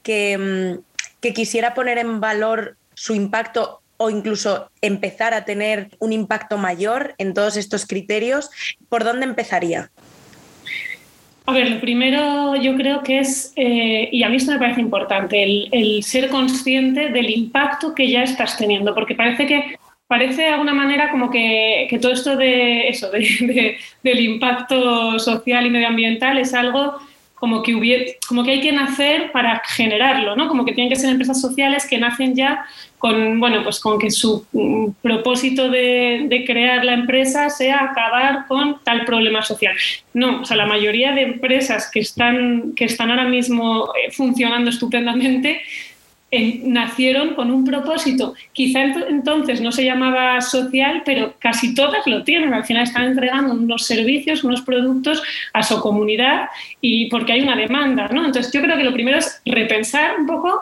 que, 0.02 0.38
mm, 0.38 1.02
que 1.20 1.34
quisiera 1.34 1.74
poner 1.74 1.98
en 1.98 2.22
valor 2.22 2.78
su 2.94 3.14
impacto 3.14 3.82
o 3.98 4.10
incluso 4.10 4.72
empezar 4.82 5.34
a 5.34 5.44
tener 5.44 5.90
un 6.00 6.14
impacto 6.14 6.58
mayor 6.58 7.14
en 7.18 7.34
todos 7.34 7.58
estos 7.58 7.86
criterios, 7.86 8.50
¿por 8.88 9.04
dónde 9.04 9.26
empezaría? 9.26 9.92
A 11.46 11.54
ver, 11.54 11.72
lo 11.72 11.82
primero 11.82 12.56
yo 12.56 12.76
creo 12.76 13.02
que 13.02 13.20
es, 13.20 13.52
eh, 13.56 14.10
y 14.12 14.24
a 14.24 14.30
mí 14.30 14.38
esto 14.38 14.52
me 14.52 14.60
parece 14.60 14.80
importante, 14.80 15.44
el, 15.44 16.04
ser 16.04 16.30
consciente 16.30 17.10
del 17.10 17.30
impacto 17.30 17.96
que 17.96 18.10
ya 18.10 18.24
estás 18.24 18.58
teniendo, 18.58 18.94
porque 18.94 19.16
parece 19.16 19.48
que 19.48 19.76
parece 20.08 20.44
de 20.44 20.50
alguna 20.50 20.74
manera 20.74 21.10
como 21.10 21.32
que, 21.32 21.88
todo 22.02 22.12
esto 22.12 22.36
de 22.36 22.90
eso, 22.90 23.10
del 23.12 24.20
impacto 24.20 25.18
social 25.20 25.66
y 25.66 25.70
medioambiental 25.72 26.38
es 26.38 26.54
algo 26.54 27.00
como 27.42 27.64
que, 27.64 27.74
hubiera, 27.74 28.06
como 28.28 28.44
que 28.44 28.52
hay 28.52 28.62
que 28.62 28.72
nacer 28.72 29.32
para 29.32 29.64
generarlo, 29.66 30.36
¿no? 30.36 30.48
Como 30.48 30.64
que 30.64 30.74
tienen 30.74 30.94
que 30.94 31.00
ser 31.00 31.10
empresas 31.10 31.42
sociales 31.42 31.88
que 31.90 31.98
nacen 31.98 32.36
ya 32.36 32.68
con, 33.00 33.40
bueno, 33.40 33.64
pues 33.64 33.80
con 33.80 33.98
que 33.98 34.12
su 34.12 34.46
mm, 34.52 34.92
propósito 35.02 35.68
de, 35.68 36.44
crear 36.46 36.86
la 36.86 36.94
empresa 36.94 37.50
sea 37.50 37.86
acabar 37.86 38.46
con 38.48 38.78
tal 38.84 39.06
problema 39.06 39.42
social. 39.42 39.76
No, 40.14 40.42
o 40.42 40.46
sea, 40.46 40.56
la 40.56 40.68
mayoría 40.68 41.14
de 41.14 41.24
empresas 41.24 41.90
que 41.92 42.02
están, 42.02 42.74
que 42.76 42.86
están 42.86 43.10
ahora 43.10 43.28
mismo 43.28 43.92
eh, 43.96 44.12
funcionando 44.12 44.70
estupendamente 44.70 45.64
nacieron 46.64 47.36
con 47.36 47.52
un 47.52 47.66
propósito. 47.66 48.34
Quizá 48.54 48.84
entonces 48.84 49.60
no 49.60 49.72
se 49.72 49.84
llamaba 49.84 50.40
social, 50.42 51.04
pero 51.06 51.34
casi 51.40 51.76
todas 51.76 52.08
lo 52.08 52.24
tienen. 52.24 52.54
Al 52.54 52.64
final 52.64 52.84
están 52.84 53.04
entregando 53.04 53.54
unos 53.54 53.86
servicios, 53.86 54.44
unos 54.44 54.62
productos 54.62 55.22
a 55.54 55.62
su 55.62 55.80
comunidad 55.82 56.48
y 56.80 57.10
porque 57.10 57.34
hay 57.34 57.42
una 57.42 57.56
demanda. 57.56 58.08
¿no? 58.08 58.26
Entonces 58.26 58.52
yo 58.54 58.62
creo 58.62 58.78
que 58.78 58.84
lo 58.84 58.94
primero 58.94 59.18
es 59.18 59.42
repensar 59.46 60.20
un 60.20 60.26
poco 60.26 60.62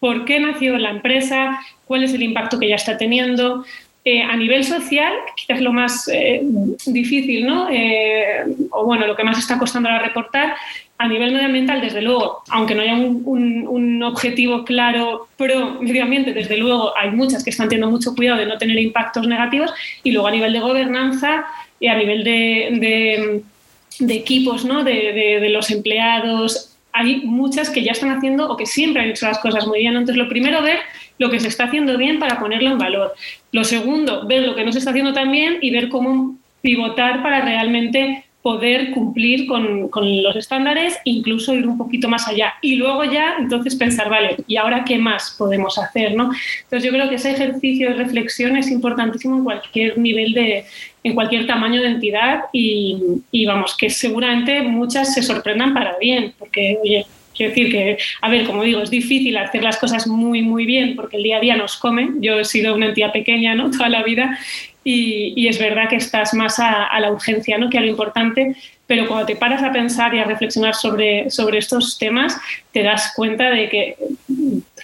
por 0.00 0.24
qué 0.24 0.40
nació 0.40 0.78
la 0.78 0.90
empresa, 0.90 1.60
cuál 1.84 2.04
es 2.04 2.14
el 2.14 2.22
impacto 2.22 2.58
que 2.58 2.68
ya 2.68 2.76
está 2.76 2.96
teniendo, 2.96 3.64
Eh, 4.08 4.22
a 4.22 4.36
nivel 4.36 4.62
social, 4.62 5.12
quizás 5.34 5.60
lo 5.60 5.72
más 5.72 6.06
eh, 6.06 6.40
difícil, 6.86 7.44
¿no? 7.44 7.68
Eh, 7.68 8.46
o 8.70 8.84
bueno, 8.84 9.04
lo 9.04 9.16
que 9.16 9.24
más 9.24 9.36
está 9.36 9.58
costando 9.58 9.88
ahora 9.88 10.06
reportar, 10.06 10.54
a 10.98 11.08
nivel 11.08 11.32
medioambiental, 11.32 11.80
desde 11.80 12.00
luego, 12.00 12.42
aunque 12.48 12.74
no 12.74 12.82
haya 12.82 12.94
un, 12.94 14.02
objetivo 14.02 14.64
claro 14.64 15.28
pro 15.36 15.80
medio 15.80 16.04
ambiente, 16.04 16.32
desde 16.32 16.56
luego 16.56 16.96
hay 16.96 17.10
muchas 17.10 17.42
que 17.42 17.50
están 17.50 17.68
teniendo 17.68 17.90
mucho 17.90 18.14
cuidado 18.14 18.38
de 18.38 18.46
no 18.46 18.56
tener 18.56 18.78
impactos 18.78 19.26
negativos. 19.26 19.72
Y 20.02 20.12
luego 20.12 20.28
a 20.28 20.30
nivel 20.30 20.52
de 20.52 20.60
gobernanza 20.60 21.44
y 21.80 21.88
a 21.88 21.96
nivel 21.96 22.24
de, 22.24 23.42
equipos, 24.08 24.64
¿no? 24.64 24.84
de, 24.84 25.38
de 25.40 25.48
los 25.50 25.70
empleados, 25.70 26.76
hay 26.96 27.22
muchas 27.24 27.68
que 27.68 27.82
ya 27.82 27.92
están 27.92 28.10
haciendo 28.10 28.50
o 28.50 28.56
que 28.56 28.64
siempre 28.64 29.02
han 29.02 29.10
hecho 29.10 29.26
las 29.26 29.38
cosas 29.38 29.66
muy 29.66 29.80
bien. 29.80 29.92
Entonces, 29.96 30.16
lo 30.16 30.28
primero, 30.28 30.62
ver 30.62 30.78
lo 31.18 31.30
que 31.30 31.40
se 31.40 31.48
está 31.48 31.64
haciendo 31.64 31.98
bien 31.98 32.18
para 32.18 32.40
ponerlo 32.40 32.70
en 32.70 32.78
valor. 32.78 33.14
Lo 33.52 33.64
segundo, 33.64 34.26
ver 34.26 34.46
lo 34.46 34.54
que 34.54 34.64
no 34.64 34.72
se 34.72 34.78
está 34.78 34.90
haciendo 34.90 35.12
tan 35.12 35.30
bien 35.30 35.58
y 35.60 35.70
ver 35.70 35.88
cómo 35.88 36.36
pivotar 36.62 37.22
para 37.22 37.42
realmente 37.42 38.24
poder 38.46 38.92
cumplir 38.92 39.44
con, 39.48 39.90
los 40.22 40.36
estándares, 40.36 40.96
incluso 41.02 41.52
ir 41.52 41.66
un 41.66 41.76
poquito 41.76 42.08
más 42.08 42.28
allá. 42.28 42.54
Y 42.62 42.76
luego 42.76 43.02
ya, 43.02 43.34
entonces 43.40 43.74
pensar, 43.74 44.08
vale, 44.08 44.36
¿y 44.46 44.54
ahora 44.54 44.84
qué 44.84 44.98
más 44.98 45.34
podemos 45.36 45.76
hacer? 45.78 46.14
¿no? 46.14 46.30
Entonces 46.62 46.84
yo 46.84 46.92
creo 46.92 47.08
que 47.08 47.16
ese 47.16 47.32
ejercicio 47.32 47.88
de 47.88 47.96
reflexión 47.96 48.56
es 48.56 48.70
importantísimo 48.70 49.36
en 49.38 49.42
cualquier 49.42 49.98
nivel 49.98 50.32
de, 50.32 50.64
en 51.02 51.14
cualquier 51.16 51.48
tamaño 51.48 51.82
de 51.82 51.88
entidad 51.88 52.44
y, 52.52 52.96
y 53.32 53.46
vamos, 53.46 53.76
que 53.76 53.90
seguramente 53.90 54.62
muchas 54.62 55.12
se 55.12 55.24
sorprendan 55.24 55.74
para 55.74 55.98
bien, 55.98 56.32
porque, 56.38 56.78
oye, 56.80 57.04
Quiero 57.36 57.50
decir 57.50 57.70
que, 57.70 57.98
a 58.22 58.30
ver, 58.30 58.46
como 58.46 58.62
digo, 58.62 58.80
es 58.80 58.88
difícil 58.88 59.36
hacer 59.36 59.62
las 59.62 59.76
cosas 59.76 60.06
muy, 60.06 60.40
muy 60.40 60.64
bien 60.64 60.96
porque 60.96 61.18
el 61.18 61.22
día 61.22 61.36
a 61.36 61.40
día 61.40 61.54
nos 61.54 61.76
come. 61.76 62.08
Yo 62.20 62.40
he 62.40 62.46
sido 62.46 62.74
una 62.74 62.86
entidad 62.86 63.12
pequeña 63.12 63.54
¿no? 63.54 63.70
toda 63.76 63.90
la 63.90 64.02
vida 64.02 64.38
y, 64.88 65.48
es 65.48 65.58
verdad 65.58 65.88
que 65.88 65.96
estás 65.96 66.32
más 66.32 66.60
a, 66.60 67.00
la 67.00 67.10
urgencia 67.10 67.58
¿no? 67.58 67.68
que 67.68 67.76
a 67.76 67.80
lo 67.80 67.88
importante, 67.88 68.54
pero 68.86 69.08
cuando 69.08 69.26
te 69.26 69.34
paras 69.34 69.60
a 69.64 69.72
pensar 69.72 70.14
y 70.14 70.20
a 70.20 70.24
reflexionar 70.24 70.76
sobre, 70.76 71.28
sobre 71.28 71.58
estos 71.58 71.98
temas, 71.98 72.38
te 72.70 72.84
das 72.84 73.12
cuenta 73.16 73.50
de 73.50 73.68
que, 73.68 73.96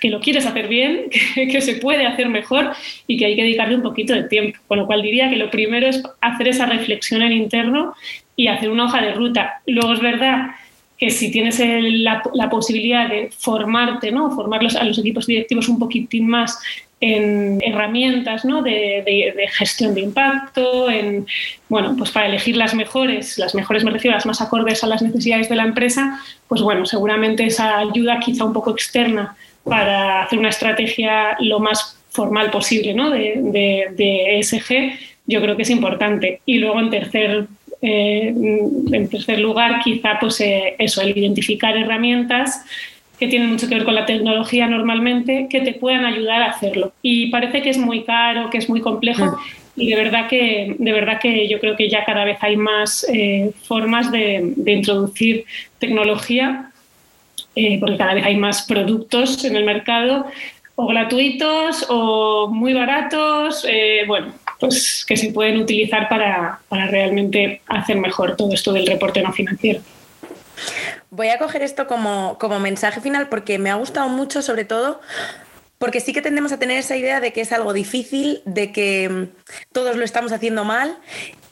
que 0.00 0.10
lo 0.10 0.18
quieres 0.18 0.44
hacer 0.44 0.66
bien, 0.66 1.08
que, 1.34 1.60
se 1.60 1.76
puede 1.76 2.04
hacer 2.04 2.28
mejor 2.28 2.72
y 3.06 3.16
que 3.16 3.26
hay 3.26 3.36
que 3.36 3.42
dedicarle 3.42 3.76
un 3.76 3.82
poquito 3.82 4.12
de 4.12 4.24
tiempo. 4.24 4.58
Con 4.66 4.80
lo 4.80 4.86
cual 4.86 5.02
diría 5.02 5.30
que 5.30 5.36
lo 5.36 5.50
primero 5.50 5.86
es 5.86 6.02
hacer 6.20 6.48
esa 6.48 6.66
reflexión 6.66 7.22
en 7.22 7.30
interno 7.30 7.94
y 8.34 8.48
hacer 8.48 8.70
una 8.70 8.86
hoja 8.86 9.00
de 9.02 9.14
ruta. 9.14 9.60
Luego 9.66 9.92
es 9.92 10.00
verdad 10.00 10.56
que 11.02 11.10
si 11.10 11.32
tienes 11.32 11.60
la, 11.60 12.48
posibilidad 12.48 13.08
de 13.08 13.28
formarte, 13.36 14.12
¿no? 14.12 14.30
formar 14.30 14.60
a 14.78 14.84
los 14.84 14.96
equipos 15.00 15.26
directivos 15.26 15.68
un 15.68 15.80
poquitín 15.80 16.28
más 16.28 16.60
en 17.00 17.58
herramientas 17.60 18.44
¿no? 18.44 18.62
de, 18.62 19.34
gestión 19.50 19.96
de 19.96 20.02
impacto, 20.02 20.88
en, 20.88 21.26
bueno, 21.68 21.96
pues 21.98 22.12
para 22.12 22.26
elegir 22.26 22.56
las 22.56 22.72
mejores, 22.76 23.36
las 23.36 23.52
mejores 23.56 23.82
me 23.82 23.90
refiero 23.90 24.14
las 24.14 24.26
más 24.26 24.40
acordes 24.40 24.84
a 24.84 24.86
las 24.86 25.02
necesidades 25.02 25.48
de 25.48 25.56
la 25.56 25.64
empresa, 25.64 26.20
pues 26.46 26.62
bueno, 26.62 26.86
seguramente 26.86 27.44
esa 27.46 27.80
ayuda 27.80 28.20
quizá 28.20 28.44
un 28.44 28.52
poco 28.52 28.70
externa 28.70 29.34
para 29.64 30.22
hacer 30.22 30.38
una 30.38 30.50
estrategia 30.50 31.36
lo 31.40 31.58
más 31.58 31.98
formal 32.10 32.52
posible 32.52 32.94
¿no? 32.94 33.10
de, 33.10 33.90
de 33.96 34.38
ESG, 34.38 35.00
yo 35.26 35.40
creo 35.40 35.56
que 35.56 35.62
es 35.62 35.70
importante. 35.70 36.42
Y 36.46 36.58
luego 36.58 36.78
en 36.78 36.90
tercer 36.90 37.48
eh, 37.84 38.28
en 38.28 39.08
tercer 39.08 39.40
lugar, 39.40 39.80
quizá 39.82 40.16
pues 40.20 40.40
eh, 40.40 40.76
eso, 40.78 41.02
el 41.02 41.18
identificar 41.18 41.76
herramientas 41.76 42.64
que 43.18 43.26
tienen 43.26 43.50
mucho 43.50 43.68
que 43.68 43.74
ver 43.74 43.84
con 43.84 43.96
la 43.96 44.06
tecnología 44.06 44.68
normalmente, 44.68 45.48
que 45.50 45.60
te 45.60 45.74
puedan 45.74 46.04
ayudar 46.04 46.42
a 46.42 46.50
hacerlo. 46.50 46.92
Y 47.02 47.26
parece 47.26 47.60
que 47.60 47.70
es 47.70 47.78
muy 47.78 48.04
caro, 48.04 48.50
que 48.50 48.58
es 48.58 48.68
muy 48.68 48.80
complejo. 48.80 49.24
Mm. 49.24 49.34
Y 49.74 49.90
de 49.90 49.96
verdad 49.96 50.28
que, 50.28 50.76
de 50.78 50.92
verdad 50.92 51.18
que 51.20 51.48
yo 51.48 51.58
creo 51.58 51.76
que 51.76 51.88
ya 51.88 52.04
cada 52.04 52.24
vez 52.24 52.38
hay 52.40 52.56
más 52.56 53.04
eh, 53.12 53.50
formas 53.64 54.12
de, 54.12 54.54
introducir 54.66 55.44
tecnología, 55.78 56.70
porque 57.80 57.96
cada 57.96 58.14
vez 58.14 58.24
hay 58.24 58.36
más 58.36 58.62
productos 58.62 59.44
en 59.44 59.56
el 59.56 59.64
mercado, 59.64 60.26
o 60.76 60.86
gratuitos 60.86 61.86
o 61.88 62.48
muy 62.48 62.74
baratos. 62.74 63.66
bueno, 64.06 64.32
pues, 64.68 65.04
que 65.04 65.16
se 65.16 65.32
pueden 65.32 65.58
utilizar 65.58 66.08
para, 66.08 66.60
realmente 66.70 67.60
hacer 67.66 67.96
mejor 67.96 68.36
todo 68.36 68.52
esto 68.52 68.72
del 68.72 68.86
reporte 68.86 69.20
no 69.20 69.32
financiero. 69.32 69.80
Voy 71.10 71.28
a 71.28 71.38
coger 71.38 71.62
esto 71.62 71.88
como, 71.88 72.38
como 72.38 72.60
mensaje 72.60 73.00
final 73.00 73.28
porque 73.28 73.58
me 73.58 73.70
ha 73.70 73.74
gustado 73.74 74.08
mucho, 74.08 74.40
sobre 74.40 74.64
todo 74.64 75.00
porque 75.78 75.98
sí 75.98 76.12
que 76.12 76.22
tendemos 76.22 76.52
a 76.52 76.60
tener 76.60 76.78
esa 76.78 76.96
idea 76.96 77.18
de 77.18 77.32
que 77.32 77.40
es 77.40 77.50
algo 77.50 77.72
difícil, 77.72 78.40
de 78.44 78.70
que 78.70 79.08
mm, 79.08 79.28
todos 79.72 79.96
lo 79.96 80.04
estamos 80.04 80.30
haciendo 80.30 80.64
mal 80.64 80.96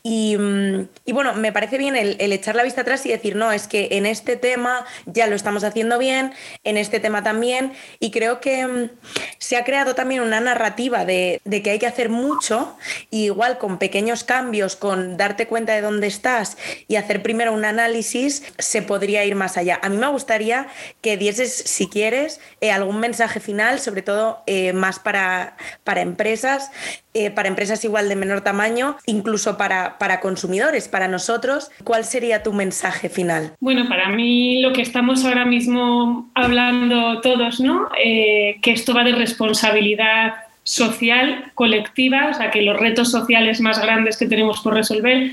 Mm, 0.03 0.83
y, 1.05 1.13
bueno, 1.13 1.35
me 1.35 1.53
parece 1.53 1.77
bien 1.79 1.97
el, 1.97 2.33
echar 2.33 2.57
la 2.57 2.63
vista 2.63 2.83
atrás 2.83 3.05
y 3.07 3.11
decir, 3.11 3.37
no, 3.37 3.53
es 3.53 3.69
que 3.69 3.89
en 3.93 4.07
este 4.07 4.37
tema 4.37 4.87
ya 5.07 5.27
lo 5.27 5.37
estamos 5.37 5.65
haciendo 5.65 5.99
bien, 5.99 6.33
en 6.65 6.77
este 6.77 7.01
tema 7.01 7.23
también, 7.23 7.73
y 7.99 8.11
creo 8.11 8.41
que 8.41 8.67
mm, 8.67 8.91
se 9.39 9.57
ha 9.57 9.65
creado 9.65 9.95
también 9.95 10.23
una 10.23 10.41
narrativa 10.41 11.05
de, 11.05 11.41
que 11.45 11.71
hay 11.71 11.79
que 11.79 11.87
hacer 11.87 12.09
mucho, 12.09 12.77
igual 13.11 13.59
con 13.59 13.79
pequeños 13.79 14.25
cambios, 14.25 14.77
con 14.77 15.17
darte 15.17 15.47
cuenta 15.47 15.75
de 15.75 15.83
dónde 15.83 16.07
estás 16.07 16.57
y 16.89 16.97
hacer 16.97 17.23
primero 17.23 17.53
un 17.53 17.65
análisis, 17.65 18.43
se 18.59 18.83
podría 18.83 19.25
ir 19.25 19.35
más 19.35 19.57
allá. 19.57 19.79
A 19.83 19.89
mí 19.89 19.97
me 19.97 20.09
gustaría 20.09 20.69
que 21.03 21.17
dieses, 21.17 21.53
si 21.55 21.89
quieres, 21.89 22.41
eh, 22.61 22.73
algún 22.73 23.01
mensaje 23.01 23.41
final, 23.41 23.81
sobre 23.81 24.03
todo 24.03 24.43
eh, 24.47 24.73
más 24.73 24.99
para, 24.99 25.57
para 25.85 26.01
empresas, 26.01 26.71
eh, 27.15 27.31
para 27.31 27.49
empresas 27.49 27.85
igual 27.85 28.09
de 28.09 28.17
menor 28.17 28.43
tamaño, 28.43 28.97
incluso 29.07 29.57
para, 29.57 29.99
para, 29.99 30.21
consumidores, 30.21 30.89
para 30.89 31.09
nosotros. 31.09 31.71
¿Cuál 31.85 32.05
sería 32.05 32.43
tu 32.43 32.53
mensaje 32.53 33.09
final? 33.09 33.53
Bueno, 33.61 33.89
para 33.89 34.09
mí 34.09 34.61
lo 34.63 34.73
que 34.73 34.83
estamos 34.83 35.25
ahora 35.25 35.45
mismo 35.45 36.31
hablando 36.35 37.21
todos, 37.21 37.61
¿no? 37.61 37.89
Eh, 38.03 38.59
que 38.63 38.73
esto 38.73 38.95
va 38.95 39.05
de 39.05 39.13
responsabilidad 39.13 40.35
social, 40.63 41.51
colectiva, 41.55 42.29
o 42.31 42.35
sea, 42.35 42.51
que 42.51 42.63
los 42.63 42.79
retos 42.79 43.11
sociales 43.11 43.61
más 43.61 43.81
grandes 43.81 44.17
que 44.17 44.27
tenemos 44.27 44.61
por 44.61 44.75
resolver 44.75 45.33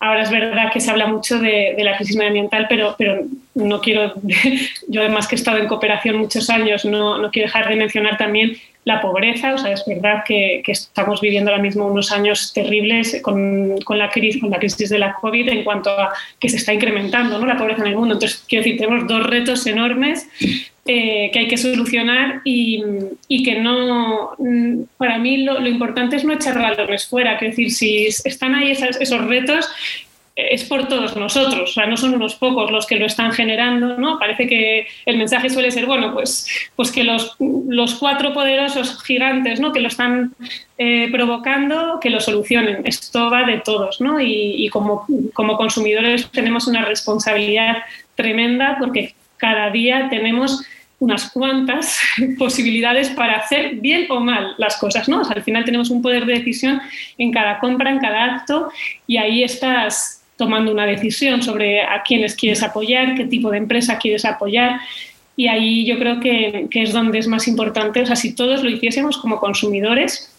Ahora 0.00 0.22
es 0.22 0.30
verdad 0.30 0.72
que 0.72 0.80
se 0.80 0.90
habla 0.90 1.06
mucho 1.06 1.38
de, 1.38 1.76
la 1.78 1.94
crisis 1.96 2.16
medioambiental, 2.16 2.66
pero, 2.70 2.94
pero 2.98 3.22
no 3.54 3.80
quiero, 3.80 4.14
yo 4.88 5.00
además 5.00 5.26
que 5.28 5.34
he 5.34 5.38
estado 5.38 5.58
en 5.58 5.66
cooperación 5.66 6.16
muchos 6.16 6.50
años, 6.50 6.84
no, 6.84 7.18
no 7.18 7.30
quiero 7.30 7.48
dejar 7.48 7.68
de 7.68 7.76
mencionar 7.76 8.16
también 8.16 8.56
la 8.84 9.00
pobreza. 9.00 9.54
O 9.54 9.58
sea, 9.58 9.72
es 9.72 9.84
verdad 9.86 10.24
que, 10.26 10.62
estamos 10.66 11.20
viviendo 11.20 11.50
ahora 11.50 11.62
mismo 11.62 11.86
unos 11.86 12.12
años 12.12 12.52
terribles 12.52 13.20
con, 13.22 13.78
con, 13.80 13.98
la 13.98 14.10
crisis, 14.10 14.40
con 14.40 14.50
la 14.50 14.58
crisis 14.58 14.88
de 14.88 14.98
la 14.98 15.14
COVID 15.14 15.48
en 15.48 15.64
cuanto 15.64 15.90
a 15.90 16.12
que 16.38 16.48
se 16.48 16.56
está 16.56 16.72
incrementando 16.72 17.38
¿no? 17.38 17.46
la 17.46 17.58
pobreza 17.58 17.82
en 17.82 17.88
el 17.88 17.96
mundo. 17.96 18.14
Entonces, 18.14 18.44
quiero 18.48 18.64
decir, 18.64 18.80
tenemos 18.80 19.06
dos 19.06 19.26
retos 19.26 19.66
enormes 19.66 20.28
eh, 20.86 21.30
que 21.32 21.38
hay 21.40 21.48
que 21.48 21.58
solucionar 21.58 22.40
y, 22.44 22.82
y, 23.28 23.42
que 23.42 23.60
no, 23.60 24.34
para 24.96 25.18
mí 25.18 25.44
lo, 25.44 25.64
importante 25.66 26.16
es 26.16 26.24
no 26.24 26.32
echar 26.32 26.58
balones 26.58 27.06
fuera. 27.06 27.38
Quiero 27.38 27.52
decir, 27.52 27.70
si 27.70 28.06
están 28.06 28.54
ahí 28.54 28.70
esos 28.72 29.24
retos, 29.26 29.68
es 30.50 30.64
por 30.64 30.88
todos 30.88 31.16
nosotros, 31.16 31.70
o 31.70 31.72
sea, 31.72 31.86
no 31.86 31.96
son 31.96 32.14
unos 32.14 32.34
pocos 32.34 32.70
los 32.70 32.86
que 32.86 32.96
lo 32.96 33.06
están 33.06 33.32
generando, 33.32 33.96
¿no? 33.98 34.18
Parece 34.18 34.46
que 34.46 34.86
el 35.06 35.16
mensaje 35.16 35.50
suele 35.50 35.70
ser, 35.70 35.86
bueno, 35.86 36.12
pues, 36.12 36.46
pues 36.76 36.90
que 36.90 37.04
los, 37.04 37.36
los 37.38 37.94
cuatro 37.94 38.32
poderosos 38.32 39.02
gigantes, 39.02 39.60
¿no? 39.60 39.72
Que 39.72 39.80
lo 39.80 39.88
están 39.88 40.34
eh, 40.78 41.08
provocando, 41.10 41.98
que 42.00 42.10
lo 42.10 42.20
solucionen. 42.20 42.82
Esto 42.84 43.30
va 43.30 43.44
de 43.44 43.58
todos, 43.58 44.00
¿no? 44.00 44.20
Y, 44.20 44.68
como, 44.70 45.06
como 45.32 45.56
consumidores 45.56 46.30
tenemos 46.30 46.66
una 46.66 46.84
responsabilidad 46.84 47.78
tremenda 48.14 48.76
porque 48.78 49.14
cada 49.36 49.70
día 49.70 50.08
tenemos 50.10 50.62
unas 51.00 51.30
cuantas 51.30 51.98
posibilidades 52.38 53.10
para 53.10 53.36
hacer 53.36 53.76
bien 53.76 54.06
o 54.10 54.20
mal 54.20 54.54
las 54.58 54.76
cosas, 54.76 55.08
¿no? 55.08 55.22
al 55.22 55.42
final 55.42 55.64
tenemos 55.64 55.90
un 55.90 56.02
poder 56.02 56.26
de 56.26 56.34
decisión 56.34 56.80
en 57.18 57.32
cada 57.32 57.58
compra, 57.58 57.90
en 57.90 57.98
cada 57.98 58.36
acto, 58.36 58.70
y 59.06 59.16
ahí 59.16 59.42
estás 59.42 60.19
tomando 60.40 60.72
una 60.72 60.86
decisión 60.86 61.42
sobre 61.42 61.82
a 61.82 62.02
quiénes 62.02 62.34
quieres 62.34 62.62
apoyar, 62.62 63.14
qué 63.14 63.26
tipo 63.26 63.50
de 63.50 63.58
empresa 63.58 63.98
quieres 63.98 64.24
apoyar. 64.24 64.80
Y 65.36 65.48
ahí 65.48 65.84
yo 65.84 65.98
creo 65.98 66.18
que, 66.18 66.66
es 66.72 66.92
donde 66.94 67.18
es 67.18 67.26
más 67.26 67.46
importante, 67.46 68.00
o 68.00 68.06
sea, 68.06 68.16
si 68.16 68.34
todos 68.34 68.62
lo 68.62 68.70
hiciésemos 68.70 69.18
como 69.18 69.38
consumidores, 69.38 70.32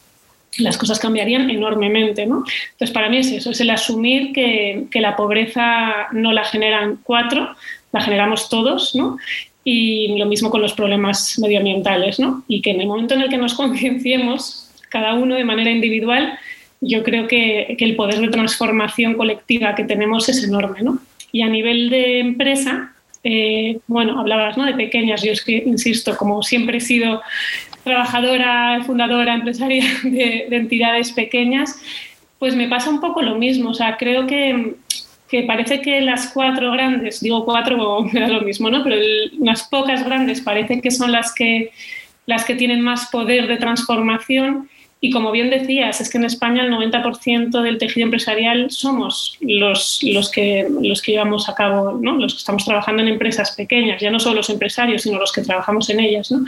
las 0.57 0.75
cosas 0.79 0.97
cambiarían 0.97 1.51
enormemente. 1.51 2.25
¿no? 2.25 2.43
Entonces, 2.71 2.91
para 2.91 3.09
mí 3.09 3.17
es 3.17 3.31
eso, 3.31 3.51
es 3.51 3.61
el 3.61 3.69
asumir 3.69 4.33
que, 4.33 4.87
la 4.95 5.15
pobreza 5.15 6.07
no 6.13 6.33
la 6.33 6.45
generan 6.45 6.97
cuatro, 7.03 7.55
la 7.91 8.01
generamos 8.01 8.49
todos, 8.49 8.95
¿no? 8.95 9.17
y 9.63 10.17
lo 10.17 10.25
mismo 10.25 10.49
con 10.49 10.63
los 10.63 10.73
problemas 10.73 11.37
medioambientales, 11.37 12.19
¿no? 12.19 12.43
y 12.47 12.63
que 12.63 12.71
en 12.71 12.81
el 12.81 12.87
momento 12.87 13.13
en 13.13 13.21
el 13.21 13.29
que 13.29 13.37
nos 13.37 13.53
concienciemos, 13.61 14.67
cada 14.89 15.13
uno 15.13 15.35
de 15.35 15.43
manera 15.43 15.69
individual, 15.69 16.39
yo 16.81 17.03
creo 17.03 17.27
que, 17.27 17.77
el 17.79 17.95
poder 17.95 18.19
de 18.19 18.27
transformación 18.29 19.13
colectiva 19.13 19.75
que 19.75 19.83
tenemos 19.83 20.27
es 20.27 20.43
enorme. 20.43 20.81
¿no? 20.81 20.99
Y 21.31 21.43
a 21.43 21.47
nivel 21.47 21.89
de 21.89 22.19
empresa, 22.19 22.93
eh, 23.23 23.79
bueno, 23.87 24.19
hablabas 24.19 24.57
¿no? 24.57 24.65
de 24.65 24.73
pequeñas, 24.73 25.21
yo 25.21 25.31
es 25.31 25.43
que, 25.43 25.63
insisto, 25.65 26.17
como 26.17 26.41
siempre 26.41 26.79
he 26.79 26.81
sido 26.81 27.21
trabajadora, 27.83 28.83
fundadora, 28.85 29.35
empresaria 29.35 29.85
de, 30.03 30.47
entidades 30.49 31.11
pequeñas, 31.11 31.79
pues 32.39 32.55
me 32.55 32.67
pasa 32.67 32.89
un 32.89 32.99
poco 32.99 33.21
lo 33.21 33.35
mismo. 33.35 33.69
O 33.69 33.73
sea, 33.75 33.97
creo 33.97 34.25
que, 34.25 34.73
que 35.29 35.43
parece 35.43 35.81
que 35.81 36.01
las 36.01 36.31
cuatro 36.33 36.71
grandes, 36.71 37.21
digo 37.21 37.45
cuatro, 37.45 38.01
me 38.11 38.19
da 38.19 38.27
lo 38.27 38.41
mismo, 38.41 38.71
¿no? 38.71 38.83
Pero 38.83 38.95
unas 39.37 39.63
pocas 39.63 40.03
grandes 40.03 40.41
parece 40.41 40.81
que 40.81 40.89
son 40.89 41.11
las 41.11 41.31
que, 41.35 41.71
las 42.25 42.43
que 42.43 42.55
tienen 42.55 42.81
más 42.81 43.11
poder 43.11 43.45
de 43.45 43.57
transformación 43.57 44.67
y 45.03 45.09
como 45.09 45.31
bien 45.31 45.49
decías, 45.49 45.99
es 45.99 46.11
que 46.11 46.19
en 46.19 46.25
España 46.25 46.63
el 46.63 46.71
90% 46.71 47.63
del 47.63 47.79
tejido 47.79 48.05
empresarial 48.05 48.69
somos 48.69 49.35
los, 49.41 49.99
los, 50.03 50.29
que, 50.29 50.67
los 50.79 51.01
que 51.01 51.13
llevamos 51.13 51.49
a 51.49 51.55
cabo, 51.55 51.97
¿no? 51.99 52.17
los 52.17 52.35
que 52.35 52.37
estamos 52.37 52.63
trabajando 52.63 53.01
en 53.01 53.07
empresas 53.07 53.55
pequeñas, 53.55 53.99
ya 53.99 54.11
no 54.11 54.19
solo 54.19 54.35
los 54.35 54.51
empresarios, 54.51 55.01
sino 55.01 55.17
los 55.17 55.31
que 55.31 55.41
trabajamos 55.41 55.89
en 55.89 56.01
ellas. 56.01 56.31
¿no? 56.31 56.45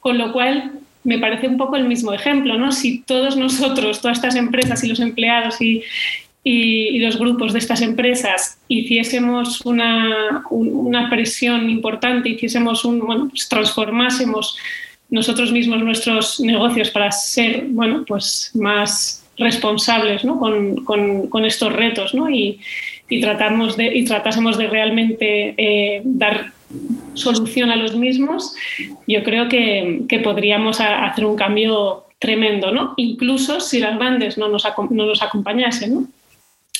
Con 0.00 0.18
lo 0.18 0.32
cual, 0.32 0.72
me 1.04 1.18
parece 1.18 1.46
un 1.46 1.56
poco 1.56 1.76
el 1.76 1.86
mismo 1.86 2.12
ejemplo. 2.12 2.58
¿no? 2.58 2.72
Si 2.72 3.02
todos 3.02 3.36
nosotros, 3.36 4.00
todas 4.00 4.18
estas 4.18 4.34
empresas 4.34 4.82
y 4.82 4.88
los 4.88 4.98
empleados 4.98 5.62
y, 5.62 5.84
y, 6.42 6.98
los 6.98 7.16
grupos 7.20 7.52
de 7.52 7.60
estas 7.60 7.82
empresas 7.82 8.58
hiciésemos 8.66 9.60
una, 9.60 10.42
una 10.50 11.08
presión 11.08 11.70
importante, 11.70 12.30
hiciésemos 12.30 12.84
un, 12.84 12.98
bueno, 12.98 13.28
pues 13.28 13.48
transformásemos 13.48 14.56
nosotros 15.12 15.52
mismos 15.52 15.82
nuestros 15.82 16.40
negocios 16.40 16.90
para 16.90 17.12
ser 17.12 17.66
bueno, 17.68 18.04
pues 18.08 18.50
más 18.54 19.22
responsables 19.36 20.24
¿no? 20.24 20.38
con, 20.38 20.84
con, 20.84 21.44
estos 21.44 21.72
retos 21.72 22.14
¿no? 22.14 22.30
y, 22.30 22.60
y, 23.08 23.20
tratamos 23.20 23.76
de, 23.76 23.94
y 23.94 24.04
tratásemos 24.04 24.56
de 24.56 24.68
realmente 24.68 25.54
eh, 25.56 26.02
dar 26.04 26.52
solución 27.12 27.70
a 27.70 27.76
los 27.76 27.94
mismos, 27.94 28.54
yo 29.06 29.22
creo 29.22 29.48
que, 29.48 30.02
que 30.08 30.18
podríamos 30.20 30.80
hacer 30.80 31.26
un 31.26 31.36
cambio 31.36 32.06
tremendo, 32.18 32.72
¿no? 32.72 32.94
incluso 32.96 33.60
si 33.60 33.80
las 33.80 33.98
grandes 33.98 34.38
no 34.38 34.48
nos, 34.48 34.64
no 34.90 35.06
nos 35.06 35.22
acompañasen. 35.22 35.94
¿no? 35.94 36.06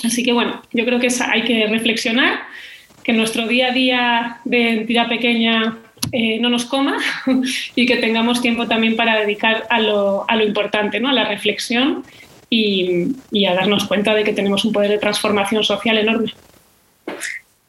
Así 0.05 0.23
que 0.23 0.33
bueno, 0.33 0.62
yo 0.73 0.87
creo 0.87 0.99
que 0.99 1.09
hay 1.29 1.42
que 1.42 1.66
reflexionar, 1.66 2.40
que 3.05 3.12
nuestro 3.12 3.47
día 3.47 3.68
a 3.68 3.73
día 3.73 4.40
de 4.47 4.71
entidad 4.71 5.09
pequeña 5.09 5.77
eh, 6.11 6.38
no 6.41 6.49
nos 6.49 6.65
coma 6.65 6.99
y 7.75 7.87
que 7.87 7.97
tengamos 7.97 8.43
tiempo 8.43 8.67
también 8.67 8.97
para 8.97 9.21
dedicar 9.21 9.67
a 9.71 9.81
lo, 9.81 10.25
a 10.29 10.37
lo 10.37 10.45
importante, 10.45 11.01
¿no? 11.01 11.09
a 11.09 11.12
la 11.12 11.25
reflexión 11.25 12.05
y, 12.51 13.47
a 13.47 13.55
darnos 13.55 13.87
cuenta 13.87 14.15
de 14.15 14.25
que 14.25 14.33
tenemos 14.33 14.65
un 14.65 14.73
poder 14.73 14.91
de 14.91 14.99
transformación 14.99 15.65
social 15.65 15.97
enorme. 15.99 16.35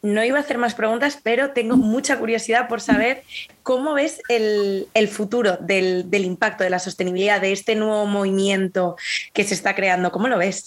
No 0.02 0.22
iba 0.26 0.38
a 0.38 0.41
hacer 0.41 0.58
más 0.58 0.76
preguntas, 0.76 1.17
pero 1.24 1.52
tengo 1.52 1.78
mucha 1.78 2.19
curiosidad 2.19 2.67
por 2.67 2.82
saber 2.82 3.24
cómo 3.62 3.93
ves 3.93 4.22
el, 4.28 4.88
el 4.93 5.08
futuro 5.08 5.56
del, 5.56 6.10
del 6.10 6.26
impacto 6.26 6.65
de 6.65 6.69
la 6.69 6.80
sostenibilidad, 6.80 7.39
de 7.39 7.54
este 7.54 7.76
nuevo 7.76 8.06
movimiento 8.06 8.98
que 9.32 9.46
se 9.46 9.54
está 9.54 9.76
creando. 9.76 10.12
¿Cómo 10.12 10.28
lo 10.28 10.38
ves? 10.38 10.65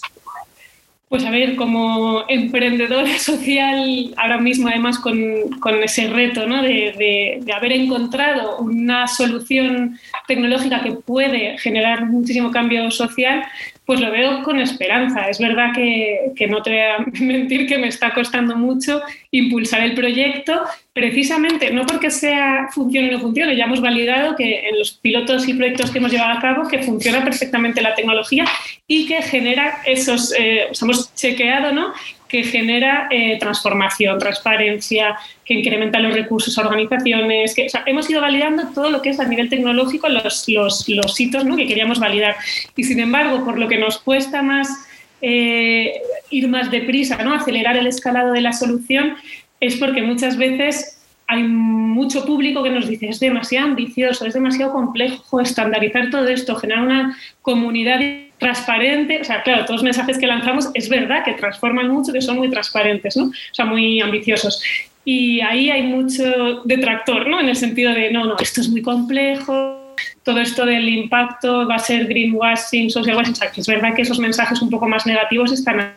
Pues 1.09 1.23
a 1.23 1.29
ver, 1.31 1.55
como 1.55 2.25
emprendedora 2.27 3.17
social, 3.19 4.13
ahora 4.17 4.39
mismo 4.39 4.67
además 4.67 4.99
con, 4.99 5.49
con 5.61 5.81
ese 5.81 6.07
reto 6.09 6.45
¿no? 6.45 6.61
de, 6.61 6.93
de, 6.97 7.39
de, 7.41 7.53
haber 7.53 7.71
encontrado 7.71 8.57
una 8.57 9.07
solución 9.07 9.97
tecnológica 10.27 10.83
que 10.83 10.91
puede 10.91 11.57
generar 11.59 12.07
muchísimo 12.07 12.51
cambio 12.51 12.91
social, 12.91 13.45
pues 13.87 14.01
lo 14.01 14.11
veo 14.11 14.43
con 14.43 14.59
esperanza. 14.59 15.29
Es 15.29 15.39
verdad 15.39 15.71
que, 15.73 16.33
que, 16.35 16.45
no 16.45 16.61
te 16.61 16.71
voy 16.71 16.79
a 16.79 16.97
mentir 17.23 17.65
que 17.65 17.77
me 17.77 17.87
está 17.87 18.13
costando 18.13 18.57
mucho 18.57 19.01
impulsar 19.31 19.81
el 19.81 19.95
proyecto, 19.95 20.61
precisamente 20.91 21.71
no 21.71 21.85
porque 21.85 22.11
sea 22.11 22.67
funcione 22.73 23.07
o 23.07 23.11
no 23.13 23.19
funcione, 23.21 23.55
ya 23.55 23.63
hemos 23.63 23.79
validado 23.79 24.35
que 24.35 24.67
en 24.67 24.77
los 24.77 24.91
pilotos 24.91 25.47
y 25.47 25.53
proyectos 25.53 25.89
que 25.89 25.99
hemos 25.99 26.11
llevado 26.11 26.37
a 26.37 26.41
cabo 26.41 26.67
que 26.67 26.79
funciona 26.79 27.23
perfectamente 27.23 27.81
la 27.81 27.95
tecnología 27.95 28.43
y 28.87 29.07
que 29.07 29.21
genera 29.21 29.77
esos, 29.85 30.33
eh, 30.37 30.67
hemos 30.81 31.15
chequeado, 31.15 31.71
¿no? 31.71 31.93
Que 32.27 32.43
genera 32.43 33.07
eh, 33.09 33.37
transformación, 33.39 34.19
transparencia, 34.19 35.17
que 35.45 35.53
incrementa 35.53 35.99
los 35.99 36.13
recursos 36.13 36.57
a 36.57 36.61
organizaciones. 36.61 37.55
Que, 37.55 37.67
hemos 37.85 38.09
ido 38.09 38.21
validando 38.21 38.67
todo 38.73 38.89
lo 38.89 39.01
que 39.01 39.09
es 39.09 39.19
a 39.19 39.25
nivel 39.25 39.49
tecnológico 39.49 40.09
los, 40.09 40.45
los, 40.47 40.89
los 40.89 41.19
hitos 41.19 41.45
¿no? 41.45 41.55
que 41.55 41.67
queríamos 41.67 41.99
validar. 41.99 42.35
Y 42.75 42.83
sin 42.83 42.99
embargo, 42.99 43.45
por 43.45 43.57
lo 43.57 43.67
que 43.67 43.77
nos 43.77 43.99
cuesta 43.99 44.41
más 44.41 44.87
eh, 45.21 46.01
ir 46.29 46.47
más 46.47 46.69
deprisa, 46.69 47.23
¿no? 47.23 47.33
acelerar 47.33 47.75
el 47.77 47.87
escalado 47.87 48.33
de 48.33 48.41
la 48.41 48.53
solución, 48.53 49.15
es 49.59 49.75
porque 49.77 50.01
muchas 50.01 50.37
veces 50.37 50.97
hay 51.25 51.43
mucho 51.43 52.25
público 52.25 52.63
que 52.63 52.69
nos 52.69 52.87
dice 52.87 53.09
es 53.09 53.19
demasiado 53.19 53.67
ambicioso, 53.67 54.25
es 54.25 54.33
demasiado 54.33 54.71
complejo 54.71 55.41
estandarizar 55.41 56.09
todo 56.09 56.27
esto, 56.27 56.55
generar 56.55 56.85
una 56.85 57.17
comunidad 57.41 57.99
transparente, 58.37 59.21
o 59.21 59.23
sea, 59.23 59.41
claro, 59.43 59.63
todos 59.65 59.77
los 59.77 59.83
mensajes 59.83 60.17
que 60.17 60.27
lanzamos 60.27 60.69
es 60.73 60.89
verdad 60.89 61.23
que 61.23 61.33
transforman 61.33 61.89
mucho, 61.89 62.13
que 62.13 62.21
son 62.21 62.37
muy 62.37 62.49
transparentes, 62.49 63.17
¿no? 63.17 63.25
O 63.25 63.31
sea, 63.53 63.65
muy 63.65 63.99
ambiciosos. 63.99 64.61
Y 65.03 65.41
ahí 65.41 65.71
hay 65.71 65.83
mucho 65.83 66.61
detractor, 66.65 67.27
¿no? 67.27 67.39
En 67.39 67.49
el 67.49 67.55
sentido 67.55 67.93
de, 67.93 68.11
no, 68.11 68.25
no, 68.25 68.35
esto 68.39 68.61
es 68.61 68.69
muy 68.69 68.81
complejo, 68.81 69.95
todo 70.23 70.39
esto 70.39 70.65
del 70.65 70.87
impacto 70.89 71.67
va 71.67 71.75
a 71.75 71.79
ser 71.79 72.05
greenwashing, 72.05 72.89
social 72.89 73.15
washing, 73.15 73.33
o 73.33 73.35
sea, 73.35 73.51
que 73.51 73.61
es 73.61 73.67
verdad 73.67 73.95
que 73.95 74.01
esos 74.01 74.19
mensajes 74.19 74.61
un 74.61 74.69
poco 74.69 74.87
más 74.87 75.05
negativos 75.07 75.51
están 75.51 75.79
ahí. 75.79 75.91